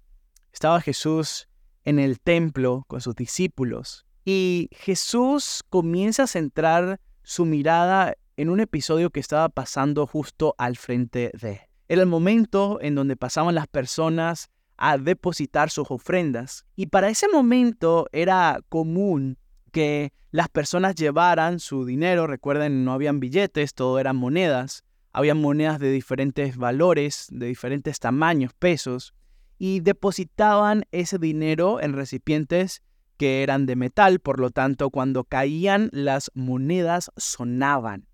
[0.53, 1.49] estaba Jesús
[1.85, 8.61] en el templo con sus discípulos y Jesús comienza a centrar su mirada en un
[8.61, 11.63] episodio que estaba pasando justo al frente de.
[11.89, 16.65] Era el momento en donde pasaban las personas a depositar sus ofrendas.
[16.77, 19.37] Y para ese momento era común
[19.73, 25.79] que las personas llevaran su dinero, recuerden, no habían billetes, todo eran monedas, había monedas
[25.81, 29.15] de diferentes valores, de diferentes tamaños, pesos,
[29.59, 32.83] y depositaban ese dinero en recipientes
[33.17, 38.07] que eran de metal, por lo tanto cuando caían las monedas sonaban.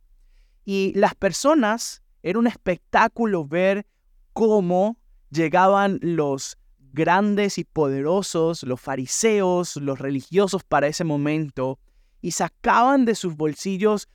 [0.65, 3.87] Y las personas, era un espectáculo ver
[4.33, 4.97] cómo
[5.35, 6.57] llegaban los
[6.93, 11.79] grandes y poderosos, los fariseos, los religiosos para ese momento,
[12.21, 14.09] y sacaban de sus bolsillos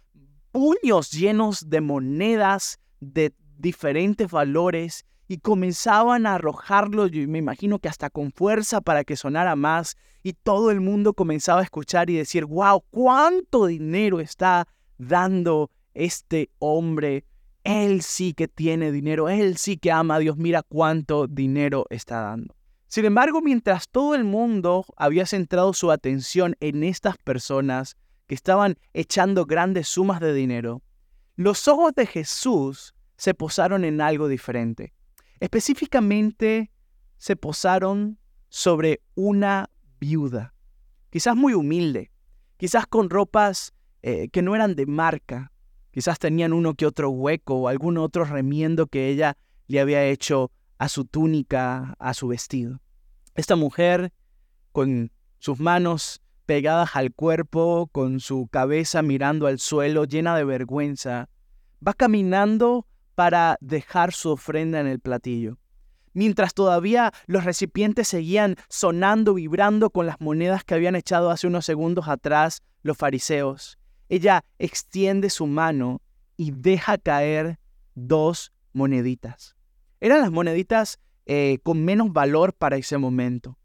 [0.51, 7.89] puños llenos de monedas de diferentes valores y comenzaban a arrojarlo, yo me imagino que
[7.89, 12.15] hasta con fuerza para que sonara más, y todo el mundo comenzaba a escuchar y
[12.15, 17.25] decir, wow, cuánto dinero está dando este hombre.
[17.69, 22.19] Él sí que tiene dinero, él sí que ama a Dios, mira cuánto dinero está
[22.21, 22.55] dando.
[22.87, 28.79] Sin embargo, mientras todo el mundo había centrado su atención en estas personas que estaban
[28.93, 30.81] echando grandes sumas de dinero,
[31.35, 34.95] los ojos de Jesús se posaron en algo diferente.
[35.39, 36.71] Específicamente
[37.19, 40.55] se posaron sobre una viuda,
[41.11, 42.09] quizás muy humilde,
[42.57, 45.51] quizás con ropas eh, que no eran de marca,
[45.91, 50.51] quizás tenían uno que otro hueco o algún otro remiendo que ella le había hecho
[50.77, 52.79] a su túnica, a su vestido.
[53.35, 54.11] Esta mujer,
[54.71, 61.29] con sus manos pegadas al cuerpo, con su cabeza mirando al suelo, llena de vergüenza,
[61.85, 65.57] va caminando para dejar su ofrenda en el platillo.
[66.13, 71.65] Mientras todavía los recipientes seguían sonando, vibrando con las monedas que habían echado hace unos
[71.65, 73.78] segundos atrás los fariseos,
[74.09, 76.01] ella extiende su mano
[76.35, 77.59] y deja caer
[77.95, 79.55] dos moneditas.
[79.99, 83.57] Eran las moneditas eh, con menos valor para ese momento.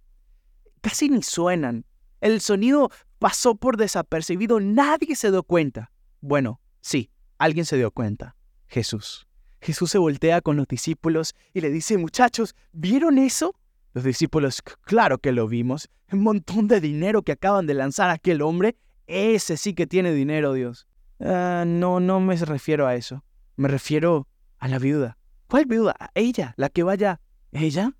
[0.80, 1.84] Casi ni suenan.
[2.20, 5.90] El sonido pasó por desapercibido, nadie se dio cuenta.
[6.20, 8.36] Bueno, sí, alguien se dio cuenta.
[8.66, 9.26] Jesús.
[9.60, 13.54] Jesús se voltea con los discípulos y le dice, muchachos, ¿vieron eso?
[13.94, 15.88] Los discípulos, claro que lo vimos.
[16.12, 18.76] Un montón de dinero que acaban de lanzar aquel hombre.
[19.06, 20.86] Ese sí que tiene dinero, Dios.
[21.20, 23.24] Ah, no, no me refiero a eso.
[23.56, 25.18] Me refiero a la viuda.
[25.48, 25.94] ¿Cuál viuda?
[25.98, 27.20] A ella, la que vaya.
[27.52, 27.92] ¿Ella?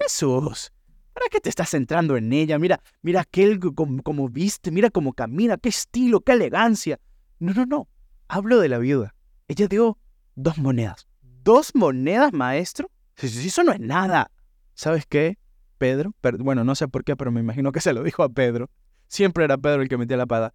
[0.00, 0.72] Jesús.
[1.12, 2.58] ¿Para qué te estás centrando en ella?
[2.58, 6.98] Mira, mira aquel como, como viste, mira cómo camina, qué estilo, qué elegancia.
[7.38, 7.88] No, no, no.
[8.28, 9.14] Hablo de la viuda.
[9.48, 9.98] Ella dio
[10.34, 11.06] dos monedas.
[11.44, 12.90] ¿Dos monedas, maestro?
[13.16, 14.30] Eso no es nada.
[14.74, 15.38] ¿Sabes qué,
[15.78, 16.14] Pedro?
[16.38, 18.70] bueno, no sé por qué, pero me imagino que se lo dijo a Pedro.
[19.12, 20.54] Siempre era Pedro el que metía la pada.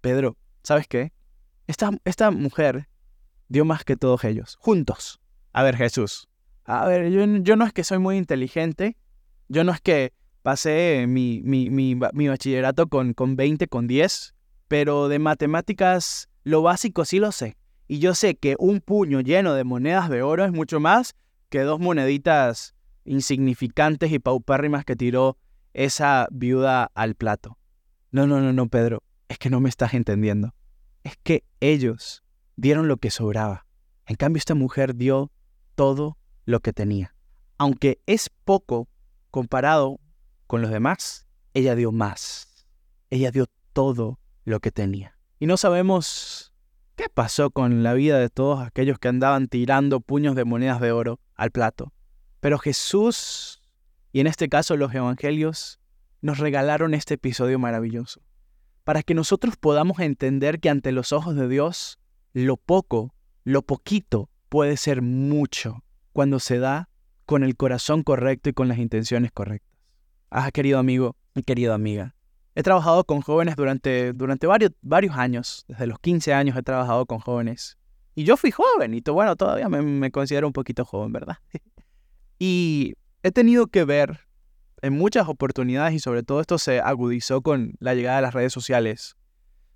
[0.00, 1.12] Pedro, ¿sabes qué?
[1.68, 2.88] Esta, esta mujer
[3.46, 5.20] dio más que todos ellos, juntos.
[5.52, 6.28] A ver, Jesús.
[6.64, 8.96] A ver, yo, yo no es que soy muy inteligente.
[9.46, 14.34] Yo no es que pasé mi, mi, mi, mi bachillerato con, con 20, con 10.
[14.66, 17.56] Pero de matemáticas, lo básico sí lo sé.
[17.86, 21.14] Y yo sé que un puño lleno de monedas de oro es mucho más
[21.48, 25.38] que dos moneditas insignificantes y paupérrimas que tiró
[25.74, 27.56] esa viuda al plato.
[28.14, 30.54] No, no, no, no, Pedro, es que no me estás entendiendo.
[31.02, 32.22] Es que ellos
[32.54, 33.66] dieron lo que sobraba.
[34.06, 35.32] En cambio, esta mujer dio
[35.74, 37.16] todo lo que tenía.
[37.58, 38.86] Aunque es poco
[39.32, 39.98] comparado
[40.46, 42.64] con los demás, ella dio más.
[43.10, 45.18] Ella dio todo lo que tenía.
[45.40, 46.54] Y no sabemos
[46.94, 50.92] ¿Qué pasó con la vida de todos aquellos que andaban tirando puños de monedas de
[50.92, 51.92] oro al plato?
[52.38, 53.60] Pero Jesús,
[54.12, 55.80] y en este caso los evangelios,
[56.24, 58.22] nos regalaron este episodio maravilloso,
[58.82, 61.98] para que nosotros podamos entender que ante los ojos de Dios,
[62.32, 65.84] lo poco, lo poquito, puede ser mucho
[66.14, 66.88] cuando se da
[67.26, 69.78] con el corazón correcto y con las intenciones correctas.
[70.30, 72.14] Ah, querido amigo y querida amiga,
[72.54, 77.04] He trabajado con jóvenes durante, durante varios, varios años, desde los 15 años he trabajado
[77.04, 77.76] con jóvenes.
[78.14, 81.36] Y yo fui joven, y bueno, todavía me, me considero un poquito joven, ¿verdad?
[82.38, 84.23] y he tenido que ver
[84.84, 88.52] en muchas oportunidades, y sobre todo esto se agudizó con la llegada de las redes
[88.52, 89.16] sociales,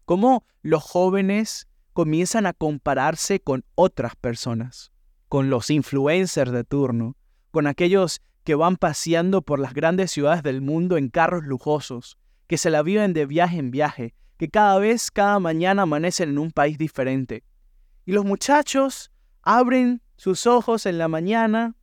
[0.04, 4.92] cómo los jóvenes comienzan a compararse con otras personas,
[5.28, 7.16] con los influencers de turno,
[7.50, 12.58] con aquellos que van paseando por las grandes ciudades del mundo en carros lujosos, que
[12.58, 16.50] se la viven de viaje en viaje, que cada vez, cada mañana amanecen en un
[16.50, 17.44] país diferente.
[18.04, 21.76] Y los muchachos abren sus ojos en la mañana,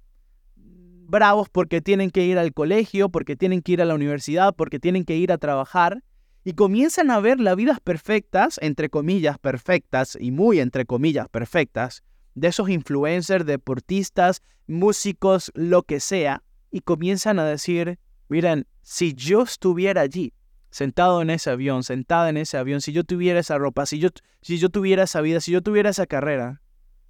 [1.08, 4.80] bravos porque tienen que ir al colegio, porque tienen que ir a la universidad, porque
[4.80, 6.04] tienen que ir a trabajar,
[6.44, 12.04] y comienzan a ver las vidas perfectas, entre comillas perfectas, y muy entre comillas perfectas,
[12.36, 17.98] de esos influencers, deportistas, músicos, lo que sea, y comienzan a decir,
[18.30, 20.34] miren, si yo estuviera allí,
[20.70, 24.10] sentado en ese avión, sentada en ese avión, si yo tuviera esa ropa, si yo,
[24.42, 26.62] si yo tuviera esa vida, si yo tuviera esa carrera,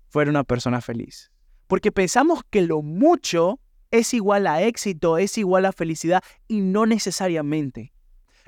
[0.07, 1.31] fuera una persona feliz.
[1.67, 3.59] Porque pensamos que lo mucho
[3.97, 7.93] es igual a éxito, es igual a felicidad y no necesariamente.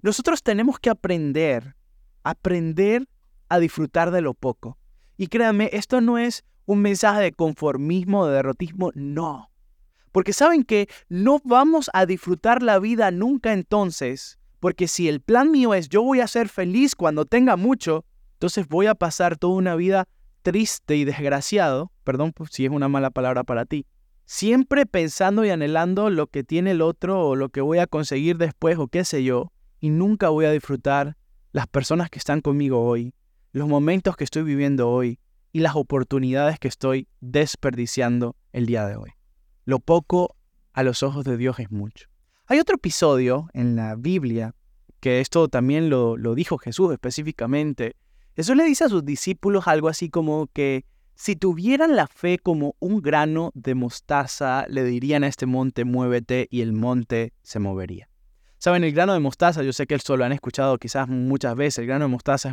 [0.02, 1.76] Nosotros tenemos que aprender,
[2.24, 3.08] aprender
[3.50, 4.78] a disfrutar de lo poco.
[5.18, 9.50] Y créanme, esto no es un mensaje de conformismo, de derrotismo, no.
[10.12, 15.52] Porque saben que no vamos a disfrutar la vida nunca entonces, porque si el plan
[15.52, 19.56] mío es yo voy a ser feliz cuando tenga mucho, entonces voy a pasar toda
[19.56, 20.08] una vida
[20.42, 23.86] triste y desgraciado, perdón si es una mala palabra para ti,
[24.28, 28.38] siempre pensando y anhelando lo que tiene el otro o lo que voy a conseguir
[28.38, 31.18] después o qué sé yo, y nunca voy a disfrutar
[31.54, 33.13] las personas que están conmigo hoy,
[33.54, 35.18] los momentos que estoy viviendo hoy
[35.54, 39.12] y las oportunidades que estoy desperdiciando el día de hoy.
[39.63, 40.36] Lo poco
[40.74, 42.10] a los ojos de Dios es mucho.
[42.48, 44.54] Hay otro episodio en la Biblia
[45.00, 47.96] que esto también lo, lo dijo Jesús específicamente.
[48.36, 50.86] Jesús le dice a sus discípulos algo así como que
[51.18, 56.48] si tuvieran la fe como un grano de mostaza, le dirían a este monte, muévete,
[56.52, 58.08] y el monte se movería.
[58.60, 61.80] Saben, el grano de mostaza, yo sé que esto lo han escuchado quizás muchas veces,
[61.80, 62.50] el grano de mostaza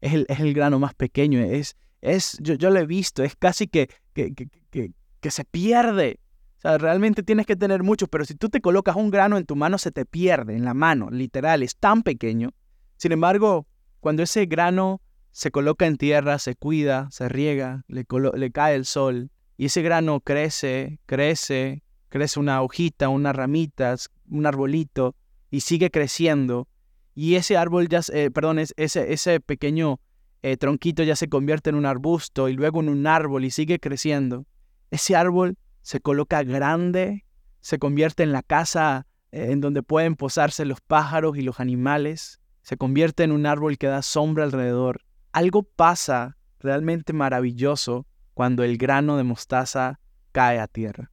[0.00, 3.36] es, el, es el, grano más pequeño, es, es yo, yo, lo he visto, es
[3.36, 6.18] casi que, que, que, que se pierde.
[6.56, 9.44] O sea, realmente tienes que tener mucho, pero si tú te colocas un grano en
[9.44, 12.54] tu mano, se te pierde en la mano, literal, es tan pequeño.
[12.96, 13.66] Sin embargo,
[14.00, 15.02] cuando ese grano
[15.36, 18.06] se coloca en tierra, se cuida, se riega, le,
[18.52, 25.14] cae el sol, y ese grano crece, crece, crece una hojita, unas ramitas, un arbolito,
[25.50, 26.68] y sigue creciendo.
[27.14, 30.00] Y ese árbol ya, eh, perdón, ese, ese pequeño
[30.40, 33.78] eh, tronquito ya se convierte en un arbusto y luego en un árbol y sigue
[33.78, 34.46] creciendo.
[34.90, 37.26] Ese árbol se coloca grande,
[37.60, 42.40] se convierte en la casa eh, en donde pueden posarse los pájaros y los animales,
[42.62, 45.02] se convierte en un árbol que da sombra alrededor.
[45.36, 50.00] Algo pasa realmente maravilloso cuando el grano de mostaza
[50.32, 51.12] cae a tierra.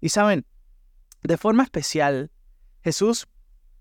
[0.00, 0.46] Y saben,
[1.22, 2.32] de forma especial,
[2.82, 3.28] Jesús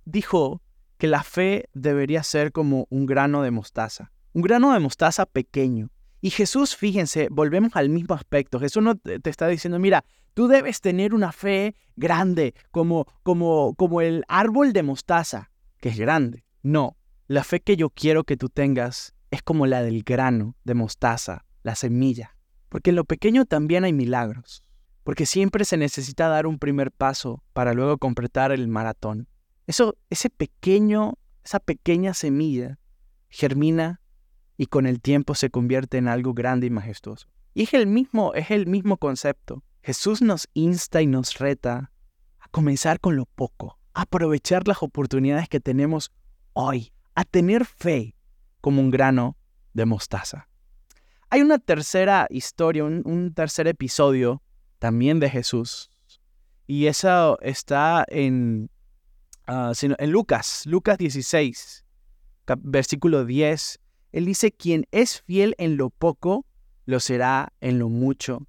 [0.05, 0.61] dijo
[0.99, 5.89] que la fe debería ser como un grano de mostaza, un grano de mostaza pequeño.
[6.21, 8.59] Y Jesús, fíjense, volvemos al mismo aspecto.
[8.59, 14.01] Jesús no te está diciendo, mira, tú debes tener una fe grande, como, como, como
[14.01, 16.45] el árbol de mostaza, que es grande.
[16.61, 20.73] No, la fe que yo quiero que tú tengas es como la del grano de
[20.73, 22.37] mostaza, la semilla.
[22.69, 24.63] Porque en lo pequeño también hay milagros.
[25.03, 29.27] Porque siempre se necesita dar un primer paso para luego completar el maratón.
[29.67, 32.77] Eso, ese pequeño, esa pequeña semilla
[33.29, 34.01] germina
[34.57, 37.27] y con el tiempo se convierte en algo grande y majestuoso.
[37.53, 39.63] Y es el mismo, es el mismo concepto.
[39.81, 41.91] Jesús nos insta y nos reta
[42.39, 46.11] a comenzar con lo poco, a aprovechar las oportunidades que tenemos
[46.53, 48.15] hoy, a tener fe
[48.61, 49.37] como un grano
[49.73, 50.47] de mostaza.
[51.29, 54.41] Hay una tercera historia, un, tercer episodio
[54.79, 55.91] también de Jesús.
[56.67, 58.69] Y eso está en
[59.73, 61.85] sino en Lucas, Lucas 16,
[62.59, 63.79] versículo 10,
[64.11, 66.45] él dice, quien es fiel en lo poco,
[66.85, 68.47] lo será en lo mucho.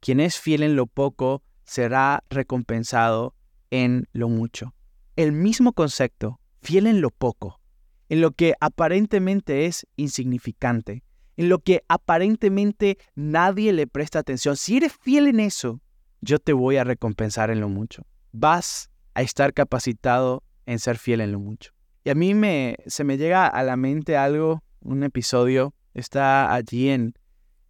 [0.00, 3.34] Quien es fiel en lo poco, será recompensado
[3.70, 4.74] en lo mucho.
[5.16, 7.60] El mismo concepto, fiel en lo poco,
[8.08, 11.02] en lo que aparentemente es insignificante,
[11.36, 14.56] en lo que aparentemente nadie le presta atención.
[14.56, 15.80] Si eres fiel en eso,
[16.20, 18.06] yo te voy a recompensar en lo mucho.
[18.32, 21.72] Vas a estar capacitado en ser fiel en lo mucho.
[22.04, 26.88] Y a mí me, se me llega a la mente algo, un episodio, está allí
[26.88, 27.14] en,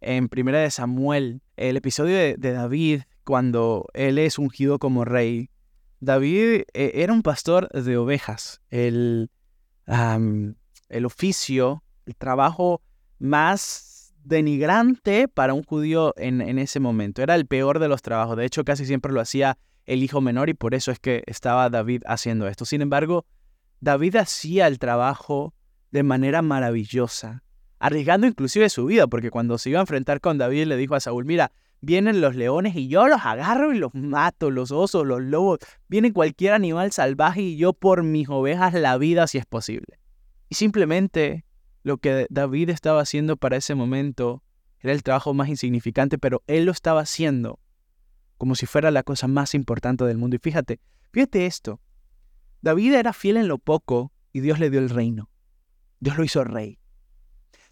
[0.01, 5.49] en Primera de Samuel, el episodio de, David, cuando él es ungido como rey.
[5.99, 8.61] David eh, era un pastor de ovejas.
[8.69, 9.29] Él
[9.87, 12.81] el oficio, el trabajo
[13.19, 17.21] más denigrante para un judío en, en ese momento.
[17.21, 18.37] Era el peor de los trabajos.
[18.37, 21.69] De hecho, casi siempre lo hacía el hijo menor y por eso es que estaba
[21.69, 22.65] David haciendo esto.
[22.65, 23.25] Sin embargo,
[23.81, 25.53] David hacía el trabajo
[25.91, 27.43] de manera maravillosa,
[27.79, 30.99] arriesgando inclusive su vida, porque cuando se iba a enfrentar con David le dijo a
[30.99, 31.51] Saúl, mira,
[31.83, 35.59] vienen los leones y yo los agarro y los mato, los osos, los lobos,
[35.89, 39.99] viene cualquier animal salvaje y yo por mis ovejas la vida si es posible.
[40.47, 41.45] Y simplemente
[41.83, 44.43] lo que David estaba haciendo para ese momento
[44.79, 47.59] era el trabajo más insignificante, pero él lo estaba haciendo
[48.37, 50.37] como si fuera la cosa más importante del mundo.
[50.37, 50.79] Y fíjate,
[51.11, 51.81] fíjate esto.
[52.61, 55.29] David era fiel en lo poco y Dios le dio el reino.
[55.99, 56.79] Dios lo hizo rey.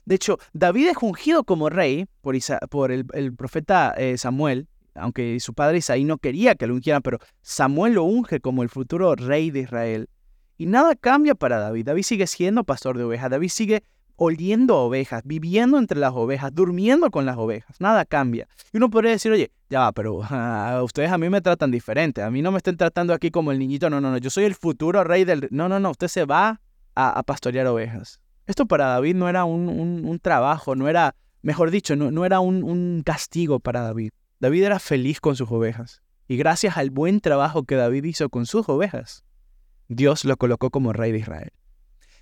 [0.05, 2.35] De hecho, David es ungido como rey por,
[2.69, 7.19] por el, profeta eh, Samuel, aunque su padre Isaí no quería que lo ungieran, pero
[7.41, 10.09] Samuel lo unge como el futuro rey de Israel.
[10.57, 11.85] Y nada cambia para David.
[11.85, 13.31] David sigue siendo pastor de ovejas.
[13.31, 13.83] David sigue
[14.15, 17.75] oliendo ovejas, viviendo entre las ovejas, durmiendo con las ovejas.
[17.79, 18.47] Nada cambia.
[18.71, 20.17] Y uno podría decir, oye, ya va, pero
[20.83, 22.21] ustedes a mí me tratan diferente.
[22.21, 23.89] A mí no me estén tratando aquí como el niñito.
[23.89, 24.17] No, no, no.
[24.19, 25.47] Yo soy el futuro rey del...
[25.49, 25.89] No, no, no.
[25.89, 26.61] Usted se va
[26.93, 28.20] a, pastorear ovejas.
[28.47, 32.63] Esto para David no era un, trabajo, no era, mejor dicho, no, no era un,
[32.63, 34.11] un castigo para David.
[34.39, 36.01] David era feliz con sus ovejas.
[36.27, 39.23] Y gracias al buen trabajo que David hizo con sus ovejas,
[39.87, 41.51] Dios lo colocó como rey de Israel.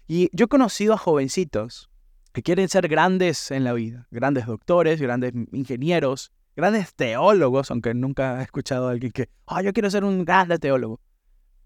[0.08, 1.90] Y yo he conocido a jovencitos
[2.34, 8.40] que quieren ser grandes en la vida, grandes doctores, grandes ingenieros, grandes teólogos, aunque nunca
[8.40, 11.00] he escuchado a alguien que, ah, yo quiero ser un grande teólogo.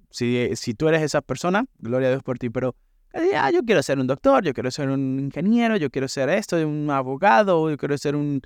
[0.10, 2.76] Si, si tú eres esa persona, gloria a Dios por ti, pero
[3.14, 6.55] ah, yo quiero ser un doctor, yo quiero ser un ingeniero, yo quiero ser esto,
[6.57, 8.41] un abogado, yo quiero ser un,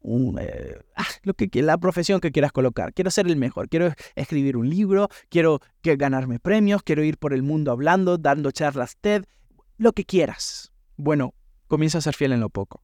[0.00, 2.92] un eh, ah, lo que la profesión que quieras colocar.
[2.92, 7.42] Quiero ser el mejor, quiero escribir un libro, quiero ganarme premios, quiero ir por el
[7.42, 9.24] mundo hablando, dando charlas TED,
[9.78, 10.72] lo que quieras.
[10.96, 11.34] Bueno,
[11.66, 12.82] comienza a ser fiel en lo poco.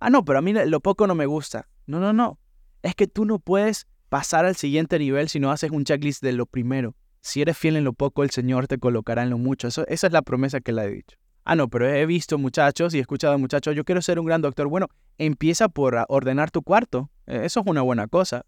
[0.00, 1.68] Ah, no, pero a mí lo poco no me gusta.
[1.86, 2.38] No, no, no.
[2.82, 6.32] Es que tú no puedes pasar al siguiente nivel si no haces un checklist de
[6.32, 6.94] lo primero.
[7.26, 9.66] Si eres fiel en lo poco, el Señor te colocará en lo mucho.
[9.66, 11.18] Eso, esa es la promesa que le he dicho.
[11.44, 14.42] Ah, no, pero he visto muchachos y he escuchado muchachos, yo quiero ser un gran
[14.42, 14.68] doctor.
[14.68, 14.86] Bueno,
[15.18, 17.10] empieza por ordenar tu cuarto.
[17.26, 18.46] E, eso es una buena cosa.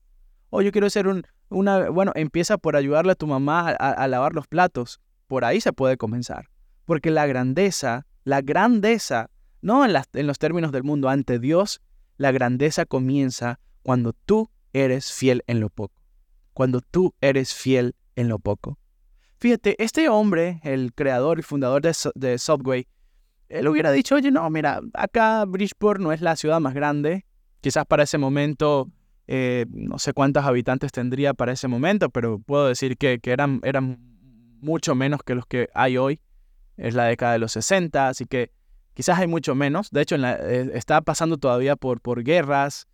[0.51, 4.33] O yo quiero ser un, una, bueno, empieza por ayudarle a tu mamá a lavar
[4.33, 5.01] los platos.
[5.27, 6.49] Por ahí se puede comenzar.
[6.85, 9.29] Porque la grandeza, la grandeza
[9.61, 11.81] no en, en los términos del mundo, ante Dios,
[12.17, 16.01] la grandeza comienza cuando tú eres fiel en lo poco.
[16.53, 18.79] Cuando tú eres fiel en lo poco.
[19.39, 22.89] Fíjate, este hombre, el creador y fundador de, Subway,
[23.49, 27.25] él hubiera dicho, oye, no, mira, acá Bridgeport no es la ciudad más grande.
[27.61, 28.91] Quizás para ese momento,
[29.29, 33.61] eh, no sé cuántos habitantes tendría para ese momento, pero puedo decir que, eran,
[34.61, 36.21] mucho menos que los que hay hoy.
[36.77, 38.51] Es la década de los 60, así que
[38.95, 39.91] Quizás hay mucho menos.
[39.93, 42.88] De hecho, eh, está pasando todavía por guerras.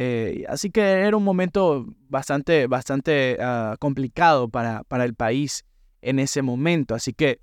[0.00, 5.64] Eh, así que era un momento bastante, bastante ah, complicado para, para el país
[6.02, 6.94] en ese momento.
[6.94, 7.40] Así que,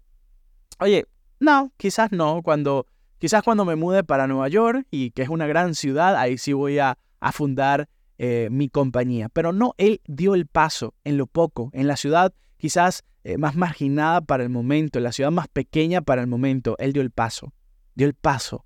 [0.79, 1.05] oye,
[1.39, 2.41] no, quizás no.
[2.43, 2.87] Cuando,
[3.17, 6.53] quizás cuando me mude para Nueva York y que es una gran ciudad, ahí sí
[6.53, 6.97] voy a,
[7.33, 7.89] fundar
[8.19, 9.29] eh, mi compañía.
[9.29, 13.03] Pero no, él dio el paso en lo poco, en la ciudad quizás
[13.39, 17.01] más marginada para el momento, en la ciudad más pequeña para el momento, él dio
[17.01, 17.51] el paso
[17.95, 18.65] dio el paso.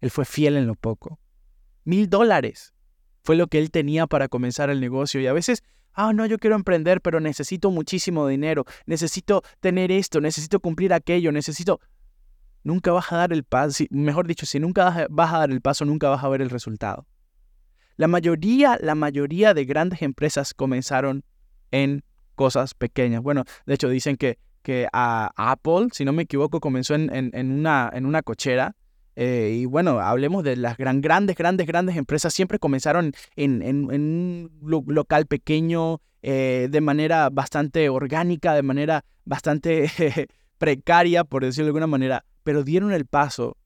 [0.00, 1.18] Él fue fiel en lo poco.
[1.84, 2.72] Mil dólares
[3.22, 5.20] fue lo que él tenía para comenzar el negocio.
[5.20, 5.62] Y a veces,
[5.92, 11.32] ah, no, yo quiero emprender, pero necesito muchísimo dinero, necesito tener esto, necesito cumplir aquello,
[11.32, 11.80] necesito...
[12.62, 15.86] Nunca vas a dar el paso, mejor dicho, si nunca vas a dar el paso,
[15.86, 17.06] nunca vas a ver el resultado.
[17.96, 21.24] La mayoría, la mayoría de grandes empresas comenzaron
[21.70, 22.04] en
[22.34, 23.22] cosas pequeñas.
[23.22, 27.90] Bueno, de hecho dicen que que a Apple, si no me equivoco, comenzó en, una,
[27.92, 28.76] en una cochera.
[29.16, 32.32] Eh, y bueno, hablemos de las gran, grandes, grandes, grandes empresas.
[32.32, 39.90] Siempre comenzaron en, un local pequeño, eh, de manera bastante orgánica, de manera bastante
[40.58, 43.56] precaria, por decirlo de alguna manera, pero dieron el paso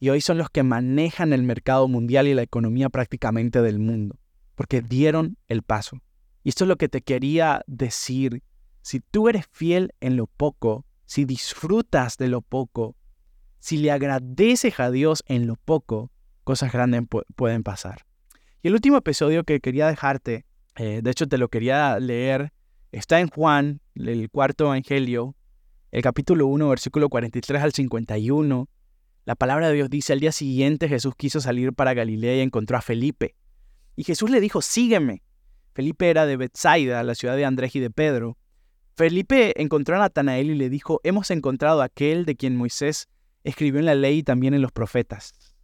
[0.00, 4.18] y hoy son los que manejan el mercado mundial y la economía prácticamente del mundo,
[4.54, 6.00] porque dieron el paso.
[6.42, 8.42] Y esto es lo que te quería decir
[8.80, 12.96] si tú eres fiel en lo poco, si disfrutas de lo poco,
[13.60, 16.10] si le agradeces a Dios en lo poco,
[16.44, 17.02] cosas grandes
[17.36, 18.04] pueden pasar.
[18.62, 20.44] Y el último episodio que quería dejarte,
[20.76, 22.52] eh, de hecho te lo quería leer,
[22.90, 25.36] está en Juan, el cuarto evangelio,
[25.92, 28.68] el capítulo 1, versículo 43 al 51.
[29.26, 32.78] La palabra de Dios dice, al día siguiente Jesús quiso salir para Galilea y encontró
[32.78, 33.34] a Felipe.
[33.94, 35.22] Y Jesús le dijo, sígueme.
[35.74, 38.38] Felipe era de Bethsaida, la ciudad de Andrés y de Pedro.
[38.96, 43.08] Felipe encontró a Natanael y le dijo, hemos encontrado a aquel de quien Moisés
[43.44, 45.54] escribió en la ley y también en los profetas,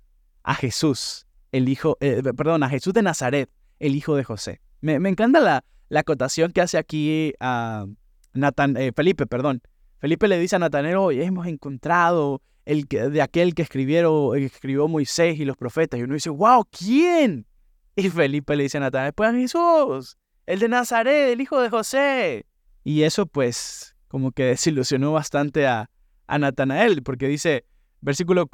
[0.43, 4.61] a Jesús, el hijo, eh, perdón, a Jesús de Nazaret, el hijo de José.
[4.81, 7.87] Me, encanta la, la, acotación que hace aquí a
[8.33, 9.63] Nathan, eh, Felipe, perdón.
[9.99, 15.39] Felipe le dice a Natanael, hoy hemos encontrado el de aquel que escribieron, escribió Moisés
[15.41, 15.99] y los profetas.
[15.99, 17.47] Y uno dice, wow, ¿quién?
[17.95, 22.47] Y Felipe le dice a Natanael, pues Jesús, el de Nazaret, el hijo de José.
[22.85, 25.91] Y eso pues como que desilusionó bastante a,
[26.27, 27.65] a Natanael, porque dice,
[28.01, 28.49] versículo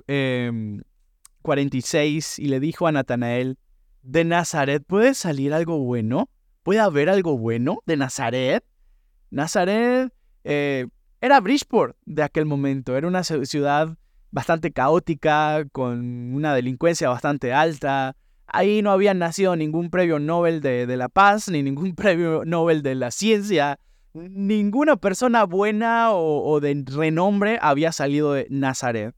[1.42, 3.58] 46, em, y le dijo a Natanael,
[4.02, 6.28] ¿de Nazaret puede salir algo bueno?
[6.62, 8.64] ¿Puede haber algo bueno de Nazaret?
[9.30, 10.12] Nazaret
[10.44, 10.86] eh,
[11.20, 13.96] era Bridgeport de aquel momento, era una ciudad
[14.30, 18.16] bastante caótica, con una delincuencia bastante alta.
[18.46, 22.82] Ahí no había nacido ningún premio Nobel de, de la Paz, ni ningún premio Nobel
[22.82, 23.78] de la Ciencia.
[24.14, 29.14] Ninguna persona buena o, de renombre había salido de Nazaret.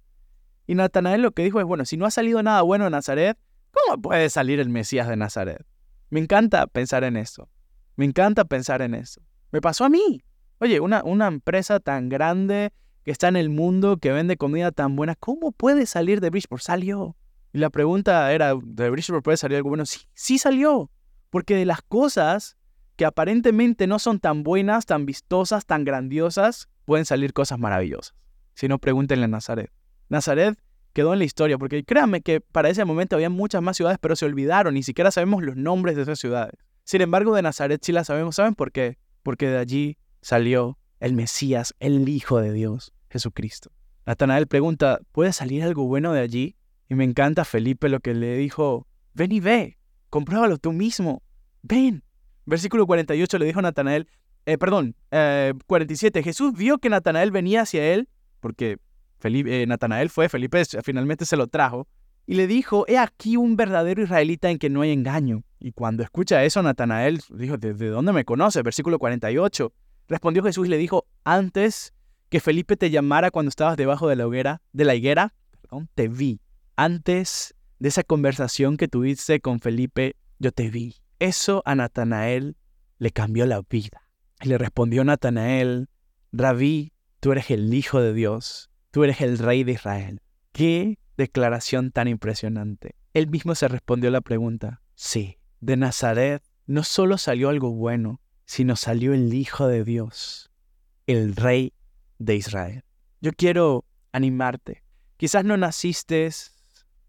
[0.66, 3.36] Y Natanael lo que dijo es, bueno, si no ha salido nada bueno de Nazaret,
[3.72, 5.66] ¿cómo puede salir el Mesías de Nazaret?
[6.10, 7.48] Me encanta pensar en eso.
[7.96, 9.20] Me encanta pensar en eso.
[9.50, 10.22] Me pasó a mí.
[10.58, 12.72] Oye, una, una empresa tan grande
[13.02, 16.62] que está en el mundo, que vende comida tan buena, ¿cómo puede salir de Bridgeport?
[16.62, 17.16] Salió.
[17.52, 19.86] Y la pregunta era, ¿de Bridgeport puede salir algo bueno?
[19.86, 20.90] Sí, sí salió.
[21.30, 22.56] Porque de las cosas
[22.96, 28.14] que aparentemente no son tan buenas, tan vistosas, tan grandiosas, pueden salir cosas maravillosas.
[28.54, 29.70] Si no, pregúntenle a Nazaret.
[30.08, 30.58] Nazaret
[30.92, 34.14] quedó en la historia, porque créanme que para ese momento había muchas más ciudades, pero
[34.14, 36.54] se olvidaron, ni siquiera sabemos los nombres de esas ciudades.
[36.84, 38.36] Sin embargo, de Nazaret sí las sabemos.
[38.36, 38.98] ¿Saben por qué?
[39.22, 43.70] Porque de allí salió el Mesías, el Hijo de Dios, Jesucristo.
[44.06, 46.56] Natanael pregunta, ¿puede salir algo bueno de allí?
[46.88, 49.78] Y me encanta Felipe lo que le dijo, ven y ve,
[50.10, 51.22] compruébalo tú mismo,
[51.62, 52.04] ven.
[52.46, 54.08] Versículo 48 le dijo a Natanael,
[54.46, 58.08] eh, perdón, 47, eh, Jesús vio que Natanael venía hacia él,
[58.40, 58.78] porque
[59.22, 61.88] eh, Natanael fue, Felipe finalmente se lo trajo,
[62.26, 65.42] y le dijo, he aquí un verdadero israelita en que no hay engaño.
[65.60, 68.62] Y cuando escucha eso, Natanael dijo, ¿de, dónde me conoce?
[68.62, 69.72] Versículo 48.
[70.08, 71.92] Respondió Jesús y le dijo, antes
[72.30, 76.08] que Felipe te llamara cuando estabas debajo de la hoguera, de la higuera, perdón, te
[76.08, 76.40] vi.
[76.76, 80.96] Antes de esa conversación que tuviste con Felipe, yo te vi.
[81.24, 82.58] Eso a Natanael
[82.98, 84.10] le cambió la vida.
[84.42, 85.88] Y le respondió Natanael,
[86.32, 90.20] Rabí, tú eres el Hijo de Dios, tú eres el Rey de Israel.
[90.52, 92.96] Qué declaración tan impresionante.
[93.14, 98.76] Él mismo se respondió la pregunta, sí, de Nazaret no solo salió algo bueno, sino
[98.76, 100.50] salió el Hijo de Dios,
[101.06, 101.72] el Rey
[102.18, 102.84] de Israel.
[103.22, 104.84] Yo quiero animarte.
[105.16, 106.28] Quizás no naciste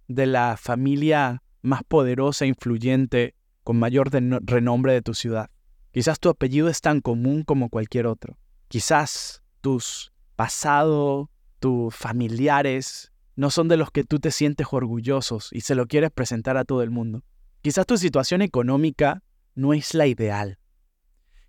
[0.07, 3.35] de la familia más poderosa e influyente
[3.65, 5.49] con mayor renombre de tu ciudad.
[5.91, 8.37] Quizás tu apellido es tan común como cualquier otro.
[8.67, 15.61] Quizás tus pasado, tus familiares no son de los que tú te sientes orgullosos y
[15.61, 17.23] se lo quieres presentar a todo el mundo.
[17.63, 19.23] Quizás tu situación económica
[19.55, 20.59] no es la ideal.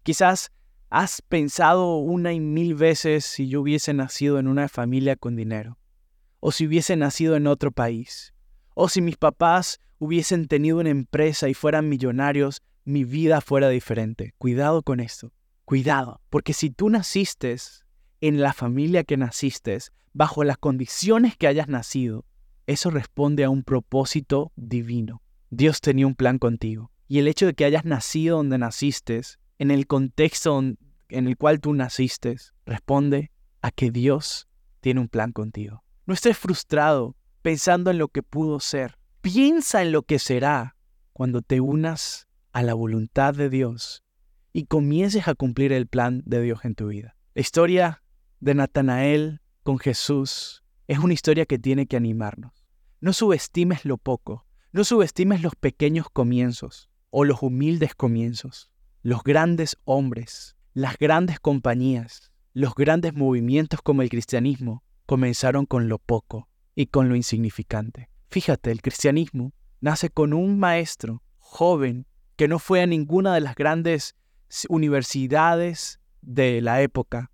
[0.03, 0.51] Quizás
[0.89, 5.79] has pensado una y mil veces si yo hubiese nacido en una familia con dinero,
[6.41, 8.33] o si hubiese nacido en otro país,
[8.75, 14.35] o si mis papás hubiesen tenido una empresa y fueran millonarios, mi vida fuera diferente.
[14.39, 15.33] Cuidado con esto.
[15.65, 17.57] Cuidado, porque si tú naciste
[18.21, 19.79] en la familia que naciste,
[20.13, 22.25] bajo las condiciones que hayas nacido,
[22.67, 25.23] eso responde a un propósito divino.
[25.51, 26.91] Dios tenía un plan contigo.
[27.09, 29.21] Y el hecho de que hayas nacido donde naciste,
[29.59, 30.79] en el contexto en
[31.29, 33.31] el cual tú naciste, responde
[33.63, 34.49] a que Dios
[34.81, 35.85] tiene un plan contigo.
[36.07, 38.99] No estés frustrado pensando en lo que pudo ser.
[39.27, 40.77] Piensa en lo que será
[41.13, 44.05] cuando te unas a la voluntad de Dios
[44.53, 47.17] y comiences a cumplir el plan de Dios en tu vida.
[47.35, 48.05] La historia
[48.39, 52.69] de Natanael con Jesús es una historia que tiene que animarnos.
[53.01, 58.71] No subestimes lo poco, no subestimes los pequeños comienzos o los humildes comienzos,
[59.03, 65.99] los grandes hombres, las grandes compañías, los grandes movimientos como el cristianismo comenzaron con lo
[65.99, 68.09] poco y con lo insignificante.
[68.29, 72.07] Fíjate, el cristianismo nace con un maestro joven
[72.37, 74.15] que no fue a ninguna de las grandes
[74.69, 77.31] universidades de la época,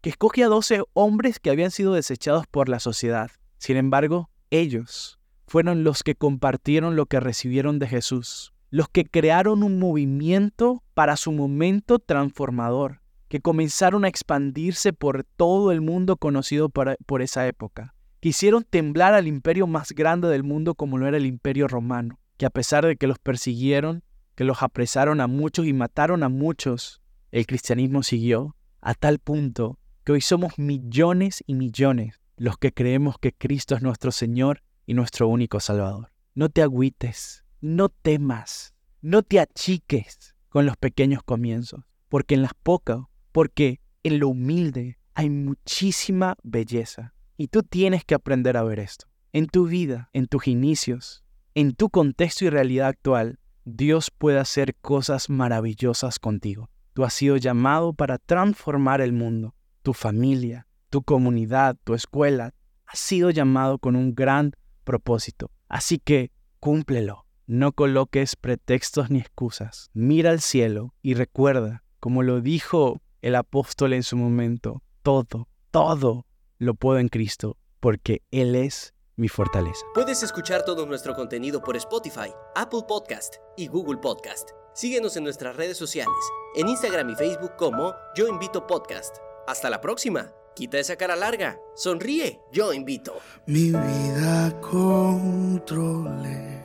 [0.00, 3.30] que escoge a 12 hombres que habían sido desechados por la sociedad.
[3.58, 9.62] Sin embargo, ellos fueron los que compartieron lo que recibieron de Jesús, los que crearon
[9.62, 16.68] un movimiento para su momento transformador, que comenzaron a expandirse por todo el mundo conocido
[16.68, 21.16] por, por esa época hicieron temblar al imperio más grande del mundo como lo era
[21.16, 24.02] el imperio romano, que a pesar de que los persiguieron,
[24.34, 27.00] que los apresaron a muchos y mataron a muchos,
[27.30, 33.18] el cristianismo siguió a tal punto que hoy somos millones y millones los que creemos
[33.18, 36.12] que Cristo es nuestro Señor y nuestro único Salvador.
[36.34, 42.54] No te agüites, no temas, no te achiques con los pequeños comienzos, porque en las
[42.54, 43.00] pocas,
[43.32, 47.14] porque en lo humilde hay muchísima belleza.
[47.36, 49.06] Y tú tienes que aprender a ver esto.
[49.32, 51.22] En tu vida, en tus inicios,
[51.54, 56.70] en tu contexto y realidad actual, Dios puede hacer cosas maravillosas contigo.
[56.94, 62.54] Tú has sido llamado para transformar el mundo, tu familia, tu comunidad, tu escuela.
[62.86, 64.52] Has sido llamado con un gran
[64.84, 65.50] propósito.
[65.68, 66.30] Así que
[66.60, 67.26] cúmplelo.
[67.46, 69.90] No coloques pretextos ni excusas.
[69.92, 76.26] Mira al cielo y recuerda, como lo dijo el apóstol en su momento, todo, todo
[76.58, 79.84] lo puedo en Cristo, porque Él es mi fortaleza.
[79.94, 84.50] Puedes escuchar todo nuestro contenido por Spotify, Apple Podcast y Google Podcast.
[84.74, 86.14] Síguenos en nuestras redes sociales,
[86.54, 89.16] en Instagram y Facebook como Yo Invito Podcast.
[89.46, 90.32] Hasta la próxima.
[90.54, 91.58] Quita esa cara larga.
[91.74, 92.40] Sonríe.
[92.52, 93.14] Yo invito.
[93.46, 96.64] Mi vida controlé.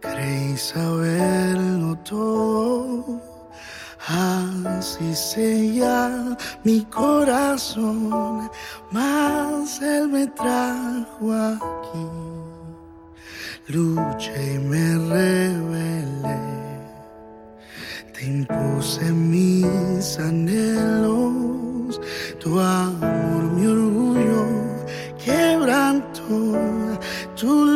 [0.00, 3.33] Creí saberlo todo.
[4.06, 8.50] Así sella mi corazón,
[8.90, 12.06] mas Él me trajo aquí.
[13.68, 16.38] Luché y me rebelé.
[18.12, 21.98] Te impuse mis anhelos,
[22.40, 24.44] tu amor, mi orgullo,
[25.24, 26.58] quebranto,
[27.36, 27.73] tu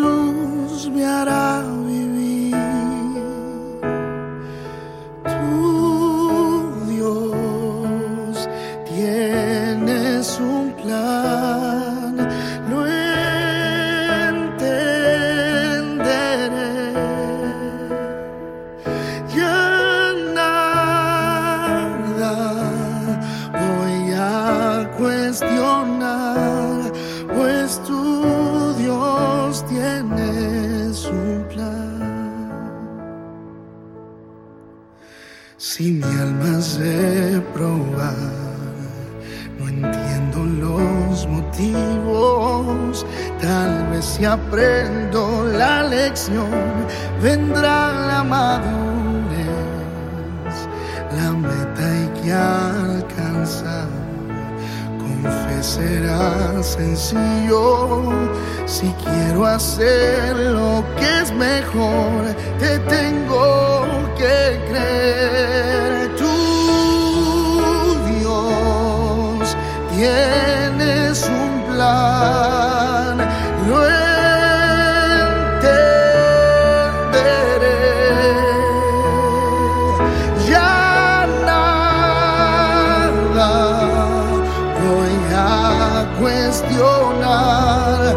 [86.18, 88.14] cuestionar,